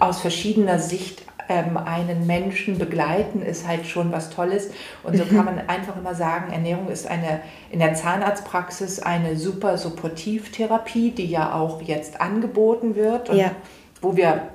aus 0.00 0.20
verschiedener 0.20 0.78
Sicht 0.78 1.24
ähm, 1.48 1.76
einen 1.76 2.26
Menschen 2.26 2.78
begleiten, 2.78 3.42
ist 3.42 3.66
halt 3.66 3.86
schon 3.86 4.12
was 4.12 4.30
Tolles. 4.30 4.70
Und 5.02 5.16
so 5.16 5.24
mhm. 5.24 5.36
kann 5.36 5.44
man 5.44 5.58
einfach 5.68 5.96
immer 5.96 6.14
sagen, 6.14 6.52
Ernährung 6.52 6.88
ist 6.88 7.06
eine 7.06 7.40
in 7.70 7.78
der 7.78 7.94
Zahnarztpraxis 7.94 9.00
eine 9.00 9.36
super 9.36 9.78
Supportivtherapie, 9.78 11.10
die 11.10 11.26
ja 11.26 11.54
auch 11.54 11.82
jetzt 11.82 12.20
angeboten 12.20 12.94
wird 12.94 13.30
und 13.30 13.36
ja. 13.36 13.52
wo 14.00 14.16
wir 14.16 14.48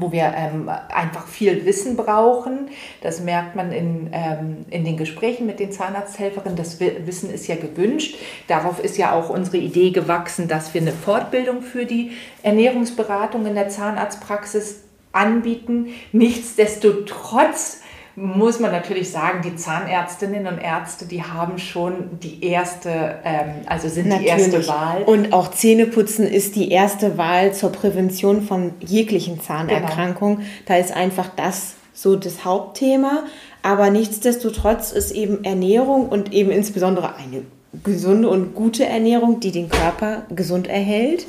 wo 0.00 0.12
wir 0.12 0.32
ähm, 0.36 0.68
einfach 0.68 1.26
viel 1.26 1.64
Wissen 1.64 1.96
brauchen. 1.96 2.68
Das 3.02 3.20
merkt 3.20 3.56
man 3.56 3.72
in, 3.72 4.10
ähm, 4.12 4.66
in 4.70 4.84
den 4.84 4.96
Gesprächen 4.96 5.46
mit 5.46 5.60
den 5.60 5.72
Zahnarzthelferinnen. 5.72 6.56
Das 6.56 6.80
Wissen 6.80 7.30
ist 7.30 7.46
ja 7.46 7.56
gewünscht. 7.56 8.16
Darauf 8.48 8.82
ist 8.82 8.98
ja 8.98 9.12
auch 9.12 9.30
unsere 9.30 9.58
Idee 9.58 9.90
gewachsen, 9.90 10.48
dass 10.48 10.74
wir 10.74 10.80
eine 10.80 10.92
Fortbildung 10.92 11.62
für 11.62 11.86
die 11.86 12.12
Ernährungsberatung 12.42 13.46
in 13.46 13.54
der 13.54 13.68
Zahnarztpraxis 13.68 14.82
anbieten. 15.16 15.88
Nichtsdestotrotz 16.12 17.80
muss 18.16 18.60
man 18.60 18.72
natürlich 18.72 19.10
sagen, 19.10 19.42
die 19.42 19.56
Zahnärztinnen 19.56 20.46
und 20.46 20.58
Ärzte, 20.58 21.04
die 21.04 21.22
haben 21.22 21.58
schon 21.58 22.18
die 22.22 22.42
erste, 22.42 23.18
ähm, 23.24 23.56
also 23.66 23.88
sind 23.88 24.08
natürlich. 24.08 24.34
die 24.34 24.42
erste 24.42 24.68
Wahl. 24.68 25.02
Und 25.02 25.34
auch 25.34 25.50
Zähneputzen 25.50 26.26
ist 26.26 26.56
die 26.56 26.70
erste 26.70 27.18
Wahl 27.18 27.52
zur 27.52 27.72
Prävention 27.72 28.42
von 28.42 28.72
jeglichen 28.80 29.40
Zahnerkrankungen. 29.40 30.38
Genau. 30.38 30.48
Da 30.64 30.76
ist 30.76 30.96
einfach 30.96 31.28
das 31.36 31.74
so 31.92 32.16
das 32.16 32.44
Hauptthema. 32.44 33.24
Aber 33.62 33.90
nichtsdestotrotz 33.90 34.92
ist 34.92 35.10
eben 35.10 35.44
Ernährung 35.44 36.08
und 36.08 36.32
eben 36.32 36.50
insbesondere 36.50 37.16
eine 37.16 37.42
gesunde 37.84 38.28
und 38.28 38.54
gute 38.54 38.86
Ernährung, 38.86 39.40
die 39.40 39.52
den 39.52 39.68
Körper 39.68 40.22
gesund 40.34 40.68
erhält, 40.68 41.26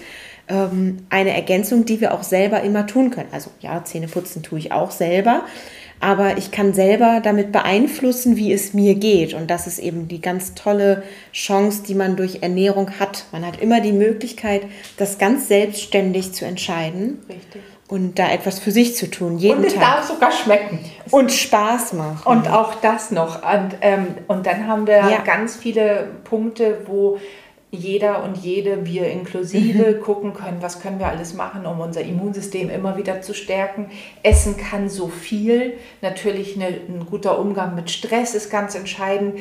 ähm, 0.47 1.05
eine 1.09 1.33
Ergänzung, 1.33 1.85
die 1.85 2.01
wir 2.01 2.13
auch 2.13 2.23
selber 2.23 2.61
immer 2.61 2.87
tun 2.87 3.11
können. 3.11 3.29
Also 3.31 3.51
ja, 3.59 3.83
Zähneputzen 3.83 4.43
tue 4.43 4.59
ich 4.59 4.71
auch 4.71 4.91
selber 4.91 5.43
aber 5.99 6.37
ich 6.37 6.51
kann 6.51 6.73
selber 6.73 7.21
damit 7.23 7.51
beeinflussen, 7.51 8.37
wie 8.37 8.53
es 8.53 8.73
mir 8.73 8.95
geht. 8.95 9.33
Und 9.33 9.49
das 9.49 9.65
ist 9.65 9.79
eben 9.79 10.07
die 10.07 10.21
ganz 10.21 10.53
tolle 10.53 11.03
Chance, 11.33 11.83
die 11.87 11.95
man 11.95 12.15
durch 12.15 12.43
Ernährung 12.43 12.99
hat. 12.99 13.25
Man 13.31 13.45
hat 13.45 13.59
immer 13.61 13.81
die 13.81 13.93
Möglichkeit, 13.93 14.63
das 14.97 15.17
ganz 15.17 15.47
selbstständig 15.47 16.33
zu 16.33 16.45
entscheiden. 16.45 17.19
Richtig. 17.27 17.61
Und 17.87 18.19
da 18.19 18.29
etwas 18.29 18.59
für 18.59 18.71
sich 18.71 18.95
zu 18.95 19.09
tun, 19.09 19.37
jeden 19.37 19.59
Und 19.59 19.65
es 19.65 19.73
Tag. 19.73 19.81
darf 19.81 20.07
sogar 20.07 20.31
schmecken. 20.31 20.79
Und 21.09 21.31
Spaß 21.31 21.93
machen. 21.93 22.21
Und 22.25 22.51
auch 22.51 22.75
das 22.75 23.11
noch. 23.11 23.37
Und, 23.37 23.75
ähm, 23.81 24.07
und 24.27 24.45
dann 24.45 24.67
haben 24.67 24.85
wir 24.87 24.97
ja. 24.97 25.21
ganz 25.25 25.55
viele 25.55 26.09
Punkte, 26.25 26.79
wo 26.85 27.17
jeder 27.69 28.23
und 28.23 28.37
jede, 28.37 28.85
wir 28.85 29.09
inklusive, 29.09 29.97
mhm. 29.97 30.01
gucken 30.01 30.33
können, 30.33 30.61
was 30.61 30.79
können 30.81 30.99
wir 30.99 31.07
alles 31.07 31.33
machen, 31.33 31.65
um 31.65 31.81
unser 31.81 32.01
Immunsystem 32.01 32.69
immer 32.69 32.95
wieder 32.95 33.21
zu 33.21 33.33
stärken. 33.33 33.89
Essen 34.23 34.55
kann 34.55 34.87
so 34.87 35.09
viel. 35.09 35.73
Natürlich 36.01 36.55
eine, 36.55 36.67
ein 36.67 37.05
guter 37.09 37.37
Umgang 37.37 37.75
mit 37.75 37.91
Stress 37.91 38.35
ist 38.35 38.49
ganz 38.49 38.73
entscheidend. 38.73 39.39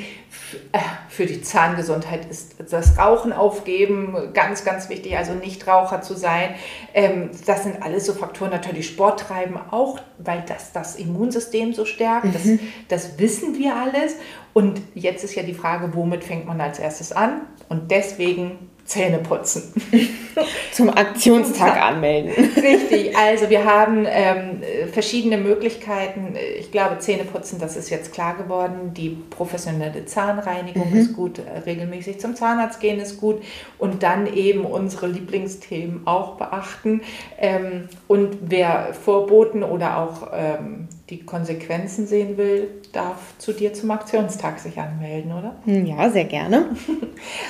Äh, 0.72 0.78
für 1.08 1.26
die 1.26 1.40
Zahngesundheit 1.40 2.26
ist 2.28 2.56
das 2.68 2.98
Rauchen 2.98 3.32
aufgeben 3.32 4.16
ganz, 4.34 4.64
ganz 4.64 4.88
wichtig, 4.88 5.16
also 5.16 5.32
nicht 5.32 5.64
Raucher 5.68 6.02
zu 6.02 6.14
sein. 6.14 6.56
Ähm, 6.94 7.30
das 7.46 7.62
sind 7.62 7.80
alles 7.80 8.06
so 8.06 8.12
Faktoren. 8.12 8.50
Natürlich 8.50 8.88
Sport 8.88 9.20
treiben 9.20 9.56
auch, 9.70 10.00
weil 10.18 10.42
das 10.48 10.72
das 10.72 10.96
Immunsystem 10.96 11.74
so 11.74 11.84
stärkt. 11.84 12.34
Das, 12.34 12.44
mhm. 12.44 12.58
das 12.88 13.20
wissen 13.20 13.56
wir 13.56 13.76
alles. 13.76 14.16
Und 14.56 14.80
jetzt 14.94 15.22
ist 15.22 15.34
ja 15.34 15.42
die 15.42 15.52
Frage, 15.52 15.90
womit 15.92 16.24
fängt 16.24 16.46
man 16.46 16.58
als 16.62 16.78
erstes 16.78 17.12
an? 17.12 17.42
Und 17.68 17.90
deswegen 17.90 18.52
Zähne 18.86 19.18
putzen. 19.18 19.74
Zum 20.72 20.88
Aktionstag 20.88 21.78
anmelden. 21.78 22.30
Richtig, 22.56 23.14
also 23.14 23.50
wir 23.50 23.66
haben 23.66 24.06
ähm, 24.08 24.62
verschiedene 24.94 25.36
Möglichkeiten. 25.36 26.36
Ich 26.58 26.72
glaube, 26.72 27.00
Zähne 27.00 27.24
putzen, 27.24 27.58
das 27.58 27.76
ist 27.76 27.90
jetzt 27.90 28.14
klar 28.14 28.34
geworden. 28.34 28.94
Die 28.94 29.10
professionelle 29.28 30.06
Zahnreinigung 30.06 30.90
mhm. 30.90 31.00
ist 31.00 31.12
gut, 31.12 31.42
regelmäßig 31.66 32.18
zum 32.18 32.34
Zahnarzt 32.34 32.80
gehen 32.80 32.98
ist 32.98 33.20
gut 33.20 33.42
und 33.76 34.02
dann 34.02 34.26
eben 34.26 34.64
unsere 34.64 35.06
Lieblingsthemen 35.06 36.06
auch 36.06 36.36
beachten. 36.38 37.02
Ähm, 37.36 37.90
und 38.08 38.38
wer 38.40 38.94
Vorboten 38.94 39.62
oder 39.62 39.98
auch 39.98 40.30
ähm, 40.32 40.88
die 41.10 41.24
Konsequenzen 41.24 42.08
sehen 42.08 42.36
will, 42.36 42.68
darf 42.92 43.38
zu 43.38 43.52
dir 43.52 43.72
zum 43.72 43.92
Aktionstag 43.92 44.58
sich 44.58 44.76
anmelden, 44.76 45.30
oder? 45.30 45.54
Hm, 45.64 45.86
ja, 45.86 46.10
sehr 46.10 46.24
gerne. 46.24 46.70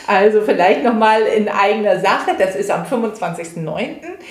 Also 0.06 0.42
vielleicht 0.42 0.84
nochmal 0.84 1.22
in 1.22 1.48
eigener 1.48 1.98
Sache, 1.98 2.30
das 2.38 2.54
ist 2.54 2.70
am 2.70 2.84
25.09., 2.84 3.64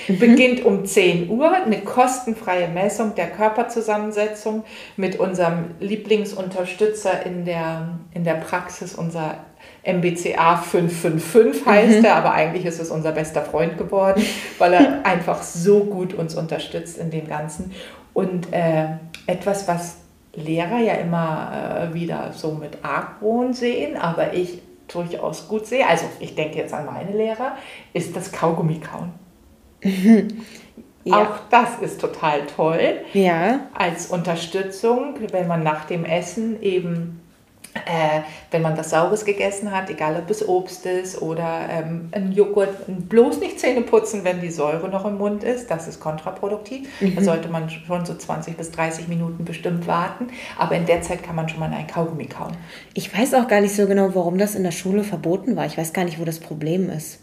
mhm. 0.08 0.20
beginnt 0.20 0.64
um 0.64 0.86
10 0.86 1.30
Uhr 1.30 1.52
eine 1.52 1.82
kostenfreie 1.82 2.70
Messung 2.70 3.16
der 3.16 3.28
Körperzusammensetzung 3.28 4.64
mit 4.96 5.20
unserem 5.20 5.72
Lieblingsunterstützer 5.82 7.26
in 7.26 7.44
der, 7.44 8.00
in 8.14 8.24
der 8.24 8.36
Praxis, 8.36 8.96
unser 8.96 9.40
MBCA 9.86 10.58
555 10.58 11.66
heißt 11.66 12.00
mhm. 12.00 12.06
er, 12.06 12.16
aber 12.16 12.34
eigentlich 12.34 12.66
ist 12.66 12.80
es 12.80 12.90
unser 12.90 13.12
bester 13.12 13.42
Freund 13.42 13.78
geworden, 13.78 14.24
weil 14.58 14.74
er 14.74 15.00
einfach 15.06 15.44
so 15.44 15.82
gut 15.82 16.14
uns 16.14 16.36
unterstützt 16.36 16.98
in 16.98 17.12
dem 17.12 17.28
Ganzen. 17.28 17.72
Und 18.16 18.54
äh, 18.54 18.86
etwas, 19.28 19.68
was 19.68 19.98
Lehrer 20.34 20.80
ja 20.80 20.94
immer 20.96 21.90
äh, 21.90 21.94
wieder 21.94 22.34
so 22.34 22.52
mit 22.52 22.84
Argwohn 22.84 23.54
sehen, 23.54 23.98
aber 23.98 24.34
ich 24.34 24.62
durchaus 24.88 25.48
gut 25.48 25.66
sehe, 25.66 25.88
also 25.88 26.06
ich 26.20 26.36
denke 26.36 26.58
jetzt 26.58 26.74
an 26.74 26.86
meine 26.86 27.12
Lehrer, 27.12 27.56
ist 27.94 28.16
das 28.16 28.32
Kaugummi 28.32 28.80
kauen. 28.80 29.14
Ja. 31.08 31.22
Auch 31.22 31.36
das 31.52 31.78
ist 31.82 32.02
total 32.02 32.48
toll. 32.48 32.96
Ja. 33.14 33.60
Als 33.76 34.08
Unterstützung, 34.08 35.14
wenn 35.32 35.48
man 35.48 35.62
nach 35.62 35.86
dem 35.86 36.04
Essen 36.04 36.60
eben 36.64 37.22
äh, 37.86 38.22
wenn 38.52 38.62
man 38.62 38.78
was 38.78 38.90
Saures 38.90 39.26
gegessen 39.26 39.72
hat, 39.72 39.90
egal 39.90 40.16
ob 40.16 40.30
es 40.30 40.48
Obst 40.48 40.86
ist 40.86 41.22
oder 41.22 41.68
ähm, 41.70 42.10
ein 42.12 42.32
Joghurt, 42.32 42.70
bloß 42.88 43.40
nicht 43.40 43.60
Zähne 43.60 43.82
putzen, 43.82 44.24
wenn 44.24 44.40
die 44.40 44.50
Säure 44.50 44.88
noch 44.88 45.06
im 45.06 45.18
Mund 45.18 45.44
ist. 45.44 45.70
Das 45.70 45.88
ist 45.88 46.00
kontraproduktiv. 46.00 46.88
Mhm. 47.02 47.16
Da 47.16 47.24
sollte 47.24 47.50
man 47.50 47.70
schon 47.70 48.06
so 48.06 48.16
20 48.16 48.56
bis 48.56 48.72
30 48.72 49.08
Minuten 49.08 49.44
bestimmt 49.44 49.88
warten. 49.88 50.28
Aber 50.58 50.76
in 50.76 50.86
der 50.86 51.02
Zeit 51.02 51.24
kann 51.24 51.36
man 51.36 51.50
schon 51.50 51.60
mal 51.60 51.72
ein 51.72 51.88
Kaugummi 51.88 52.28
kauen. 52.28 52.56
Ich 52.94 53.16
weiß 53.16 53.34
auch 53.34 53.48
gar 53.48 53.62
nicht 53.62 53.76
so 53.76 53.88
genau, 53.88 54.16
warum 54.16 54.38
das 54.38 54.56
in 54.56 54.64
der 54.64 54.72
Schule 54.72 55.04
verboten 55.04 55.56
war. 55.56 55.66
Ich 55.66 55.78
weiß 55.78 55.92
gar 55.92 56.06
nicht, 56.06 56.20
wo 56.20 56.24
das 56.24 56.40
Problem 56.40 56.90
ist. 56.90 57.20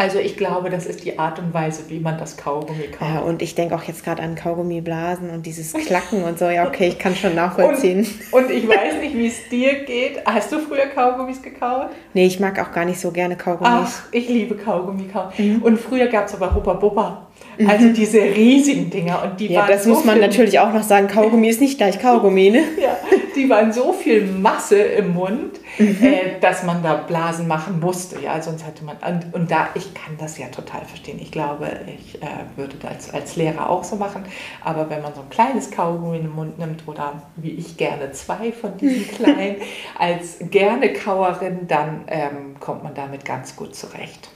Also 0.00 0.18
ich 0.18 0.38
glaube, 0.38 0.70
das 0.70 0.86
ist 0.86 1.04
die 1.04 1.18
Art 1.18 1.38
und 1.38 1.52
Weise, 1.52 1.82
wie 1.88 2.00
man 2.00 2.16
das 2.16 2.38
Kaugummi 2.38 2.84
kauft. 2.84 3.02
Ja, 3.02 3.20
und 3.20 3.42
ich 3.42 3.54
denke 3.54 3.74
auch 3.74 3.82
jetzt 3.82 4.02
gerade 4.02 4.22
an 4.22 4.34
Kaugummiblasen 4.34 5.28
und 5.28 5.44
dieses 5.44 5.74
Klacken 5.74 6.24
und 6.24 6.38
so. 6.38 6.46
Ja, 6.46 6.66
okay, 6.66 6.88
ich 6.88 6.98
kann 6.98 7.14
schon 7.14 7.34
nachvollziehen. 7.34 8.06
Und, 8.32 8.44
und 8.44 8.50
ich 8.50 8.66
weiß 8.66 8.98
nicht, 8.98 9.14
wie 9.14 9.26
es 9.26 9.46
dir 9.50 9.84
geht. 9.84 10.24
Hast 10.24 10.52
du 10.52 10.58
früher 10.58 10.86
Kaugummis 10.86 11.42
gekauft? 11.42 11.90
Nee, 12.14 12.24
ich 12.24 12.40
mag 12.40 12.58
auch 12.58 12.72
gar 12.72 12.86
nicht 12.86 12.98
so 12.98 13.10
gerne 13.10 13.36
Kaugummis. 13.36 14.00
Ach, 14.02 14.02
ich 14.10 14.26
liebe 14.26 14.54
Kaugummi 14.54 15.04
kauen. 15.08 15.32
Mhm. 15.36 15.60
Und 15.60 15.78
früher 15.78 16.06
gab 16.06 16.28
es 16.28 16.34
aber 16.34 16.48
Bubba. 16.48 17.26
Also 17.66 17.86
mhm. 17.86 17.94
diese 17.94 18.20
riesigen 18.20 18.88
Dinger 18.88 19.22
und 19.22 19.38
die 19.38 19.48
ja, 19.48 19.60
waren 19.60 19.70
das 19.70 19.84
so 19.84 19.90
muss 19.90 20.04
man 20.04 20.18
natürlich 20.18 20.58
auch 20.60 20.72
noch 20.72 20.82
sagen. 20.82 21.08
Kaugummi 21.08 21.48
ist 21.48 21.60
nicht 21.60 21.76
gleich 21.76 22.00
Kaugummi, 22.00 22.50
ne? 22.50 22.62
ja, 22.80 22.96
die 23.40 23.48
waren 23.48 23.72
so 23.72 23.92
viel 23.92 24.26
Masse 24.26 24.76
im 24.76 25.14
Mund, 25.14 25.60
mhm. 25.78 25.96
äh, 26.02 26.38
dass 26.40 26.62
man 26.62 26.82
da 26.82 26.94
Blasen 26.94 27.48
machen 27.48 27.80
musste. 27.80 28.20
Ja, 28.20 28.40
sonst 28.42 28.66
hätte 28.66 28.84
man 28.84 28.96
und, 28.96 29.34
und, 29.34 29.50
da 29.50 29.68
ich 29.74 29.94
kann 29.94 30.16
das 30.18 30.36
ja 30.36 30.48
total 30.48 30.84
verstehen. 30.84 31.18
Ich 31.20 31.30
glaube, 31.32 31.68
ich 31.86 32.22
äh, 32.22 32.26
würde 32.56 32.76
das 32.76 33.12
als 33.12 33.36
Lehrer 33.36 33.70
auch 33.70 33.84
so 33.84 33.96
machen. 33.96 34.24
Aber 34.62 34.90
wenn 34.90 35.00
man 35.02 35.14
so 35.14 35.22
ein 35.22 35.30
kleines 35.30 35.70
Kaugummi 35.70 36.18
in 36.18 36.24
den 36.24 36.34
Mund 36.34 36.58
nimmt 36.58 36.86
oder 36.86 37.22
wie 37.36 37.52
ich 37.52 37.76
gerne 37.76 38.12
zwei 38.12 38.52
von 38.52 38.76
diesen 38.76 39.08
kleinen 39.16 39.56
als 39.98 40.38
gerne 40.50 40.92
Kauerin, 40.92 41.66
dann 41.66 42.04
ähm, 42.08 42.56
kommt 42.60 42.82
man 42.82 42.94
damit 42.94 43.24
ganz 43.24 43.56
gut 43.56 43.74
zurecht. 43.74 44.28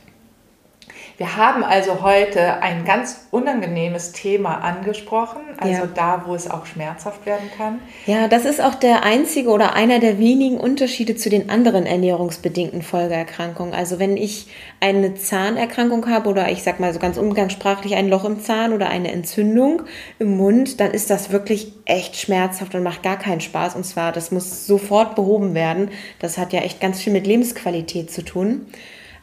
Wir 1.17 1.37
haben 1.37 1.63
also 1.63 2.03
heute 2.03 2.61
ein 2.61 2.85
ganz 2.85 3.27
unangenehmes 3.31 4.11
Thema 4.11 4.57
angesprochen, 4.57 5.43
also 5.59 5.83
ja. 5.83 5.89
da, 5.95 6.25
wo 6.27 6.35
es 6.35 6.51
auch 6.51 6.67
schmerzhaft 6.67 7.25
werden 7.25 7.49
kann. 7.57 7.79
Ja, 8.07 8.27
das 8.27 8.45
ist 8.45 8.61
auch 8.61 8.75
der 8.75 9.05
einzige 9.05 9.51
oder 9.51 9.75
einer 9.75 10.01
der 10.01 10.19
wenigen 10.19 10.59
Unterschiede 10.59 11.15
zu 11.15 11.31
den 11.31 11.51
anderen 11.51 11.87
ernährungsbedingten 11.87 12.83
Folgeerkrankungen. 12.83 13.75
Also 13.75 14.01
wenn 14.01 14.17
ich 14.17 14.49
eine 14.81 15.15
Zahnerkrankung 15.15 16.09
habe 16.09 16.29
oder 16.29 16.51
ich 16.51 16.65
sag 16.65 16.81
mal 16.81 16.93
so 16.93 16.99
ganz 16.99 17.17
umgangssprachlich 17.17 17.95
ein 17.95 18.09
Loch 18.09 18.25
im 18.25 18.41
Zahn 18.41 18.73
oder 18.73 18.89
eine 18.89 19.13
Entzündung 19.13 19.83
im 20.19 20.37
Mund, 20.37 20.81
dann 20.81 20.91
ist 20.91 21.11
das 21.11 21.31
wirklich 21.31 21.73
echt 21.85 22.17
schmerzhaft 22.17 22.75
und 22.75 22.83
macht 22.83 23.05
gar 23.05 23.21
keinen 23.21 23.41
Spaß. 23.41 23.77
Und 23.77 23.87
zwar, 23.87 24.11
das 24.11 24.33
muss 24.33 24.67
sofort 24.67 25.15
behoben 25.15 25.55
werden. 25.55 25.91
Das 26.19 26.39
hat 26.39 26.53
ja 26.53 26.61
echt 26.61 26.81
ganz 26.81 27.01
viel 27.01 27.13
mit 27.13 27.25
Lebensqualität 27.25 28.11
zu 28.11 28.25
tun. 28.25 28.67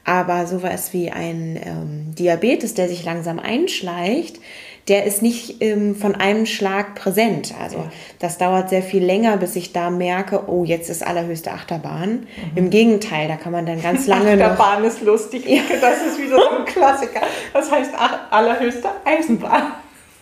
Aber 0.04 0.48
sowas 0.48 0.94
wie 0.94 1.12
ein 1.12 1.60
ähm, 1.64 2.16
Diabetes, 2.16 2.74
der 2.74 2.88
sich 2.90 3.06
langsam 3.06 3.40
einschleicht, 3.40 4.40
der 4.88 5.06
ist 5.06 5.22
nicht 5.22 5.62
ähm, 5.62 5.96
von 5.96 6.16
einem 6.16 6.48
Schlag 6.48 6.96
präsent. 6.96 7.54
Also 7.62 7.78
ja. 7.78 7.92
das 8.20 8.40
dauert 8.40 8.70
sehr 8.70 8.82
viel 8.82 9.04
länger, 9.04 9.38
bis 9.38 9.56
ich 9.56 9.74
da 9.74 9.92
merke, 9.92 10.50
oh, 10.50 10.64
jetzt 10.64 10.90
ist 10.90 11.06
allerhöchste 11.06 11.52
Achterbahn. 11.52 12.12
Mhm. 12.12 12.26
Im 12.56 12.70
Gegenteil, 12.72 13.28
da 13.28 13.36
kann 13.36 13.52
man 13.52 13.68
dann 13.68 13.82
ganz 13.82 14.08
lange 14.08 14.32
Achterbahn 14.32 14.82
noch... 14.82 14.90
ist 14.90 15.02
lustig. 15.04 15.46
Ja. 15.48 15.62
Das 15.80 16.02
ist 16.02 16.20
wieder 16.20 16.36
so 16.36 16.58
ein 16.58 16.66
Klassiker. 16.66 17.22
Das 17.54 17.72
heißt 17.72 17.92
allerhöchste 18.32 18.90
Eisenbahn. 19.06 19.74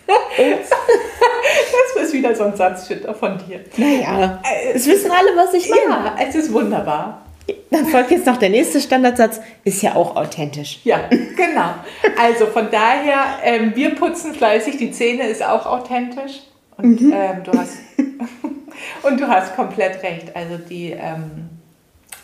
Das 0.06 2.04
ist 2.04 2.14
wieder 2.14 2.36
so 2.36 2.44
ein 2.44 2.56
Satz 2.56 2.92
von 3.20 3.38
dir. 3.48 3.62
Naja, 3.78 4.42
es 4.74 4.88
wissen 4.88 5.12
alle, 5.12 5.30
was 5.36 5.54
ich 5.54 5.70
meine. 5.70 6.06
Ja, 6.06 6.16
es 6.28 6.36
ist 6.36 6.52
wunderbar. 6.52 7.26
Dann 7.72 7.86
folgt 7.86 8.12
jetzt 8.12 8.26
noch 8.26 8.38
der 8.38 8.50
nächste 8.50 8.80
Standardsatz, 8.80 9.40
ist 9.64 9.82
ja 9.82 9.96
auch 9.96 10.16
authentisch. 10.16 10.80
Ja, 10.84 11.08
genau. 11.10 11.76
Also 12.20 12.48
von 12.48 12.70
daher, 12.72 13.40
ähm, 13.44 13.74
wir 13.76 13.96
putzen 13.96 14.34
fleißig, 14.34 14.78
die 14.78 14.92
Zähne 14.92 15.24
ist 15.28 15.44
auch 15.44 15.66
authentisch. 15.66 16.42
Und, 16.78 17.02
mhm. 17.02 17.14
ähm, 17.14 17.44
du, 17.44 17.58
hast, 17.58 17.78
und 19.04 19.20
du 19.20 19.28
hast 19.28 19.56
komplett 19.56 20.02
recht. 20.04 20.36
Also 20.36 20.58
die, 20.58 20.92
ähm, 20.92 21.50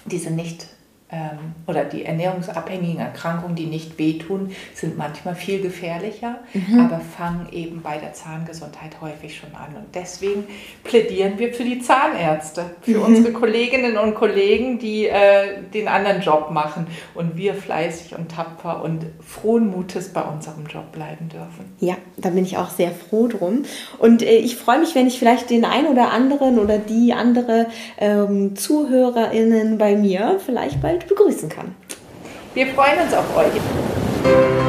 diese 0.05 0.31
nicht 0.31 0.65
oder 1.67 1.83
die 1.83 2.05
ernährungsabhängigen 2.05 2.99
Erkrankungen, 2.99 3.55
die 3.55 3.65
nicht 3.65 3.97
wehtun, 3.97 4.51
sind 4.73 4.97
manchmal 4.97 5.35
viel 5.35 5.61
gefährlicher, 5.61 6.39
mhm. 6.53 6.79
aber 6.79 6.99
fangen 6.99 7.47
eben 7.51 7.81
bei 7.81 7.97
der 7.97 8.13
Zahngesundheit 8.13 9.01
häufig 9.01 9.35
schon 9.35 9.53
an. 9.55 9.75
Und 9.75 9.93
deswegen 9.93 10.45
plädieren 10.83 11.37
wir 11.37 11.53
für 11.53 11.63
die 11.63 11.79
Zahnärzte, 11.79 12.65
für 12.81 12.97
mhm. 12.97 13.03
unsere 13.03 13.33
Kolleginnen 13.33 13.97
und 13.97 14.15
Kollegen, 14.15 14.79
die 14.79 15.07
äh, 15.07 15.61
den 15.73 15.87
anderen 15.87 16.21
Job 16.21 16.51
machen 16.51 16.87
und 17.13 17.37
wir 17.37 17.53
fleißig 17.53 18.15
und 18.17 18.31
tapfer 18.31 18.83
und 18.83 19.05
frohen 19.25 19.69
Mutes 19.69 20.09
bei 20.09 20.21
unserem 20.21 20.65
Job 20.67 20.91
bleiben 20.91 21.29
dürfen. 21.29 21.73
Ja, 21.79 21.95
da 22.17 22.29
bin 22.29 22.43
ich 22.43 22.57
auch 22.57 22.69
sehr 22.69 22.91
froh 22.91 23.27
drum. 23.27 23.63
Und 23.97 24.21
äh, 24.21 24.37
ich 24.37 24.55
freue 24.55 24.79
mich, 24.79 24.95
wenn 24.95 25.07
ich 25.07 25.19
vielleicht 25.19 25.49
den 25.49 25.65
einen 25.65 25.87
oder 25.87 26.11
anderen 26.11 26.59
oder 26.59 26.77
die 26.77 27.13
andere 27.13 27.67
ähm, 27.97 28.55
ZuhörerInnen 28.55 29.77
bei 29.77 29.95
mir 29.95 30.39
vielleicht 30.45 30.81
bald 30.81 31.04
begrüßen 31.07 31.49
kann. 31.49 31.75
Wir 32.53 32.67
freuen 32.67 32.99
uns 33.01 33.13
auf 33.13 33.25
euch. 33.37 34.64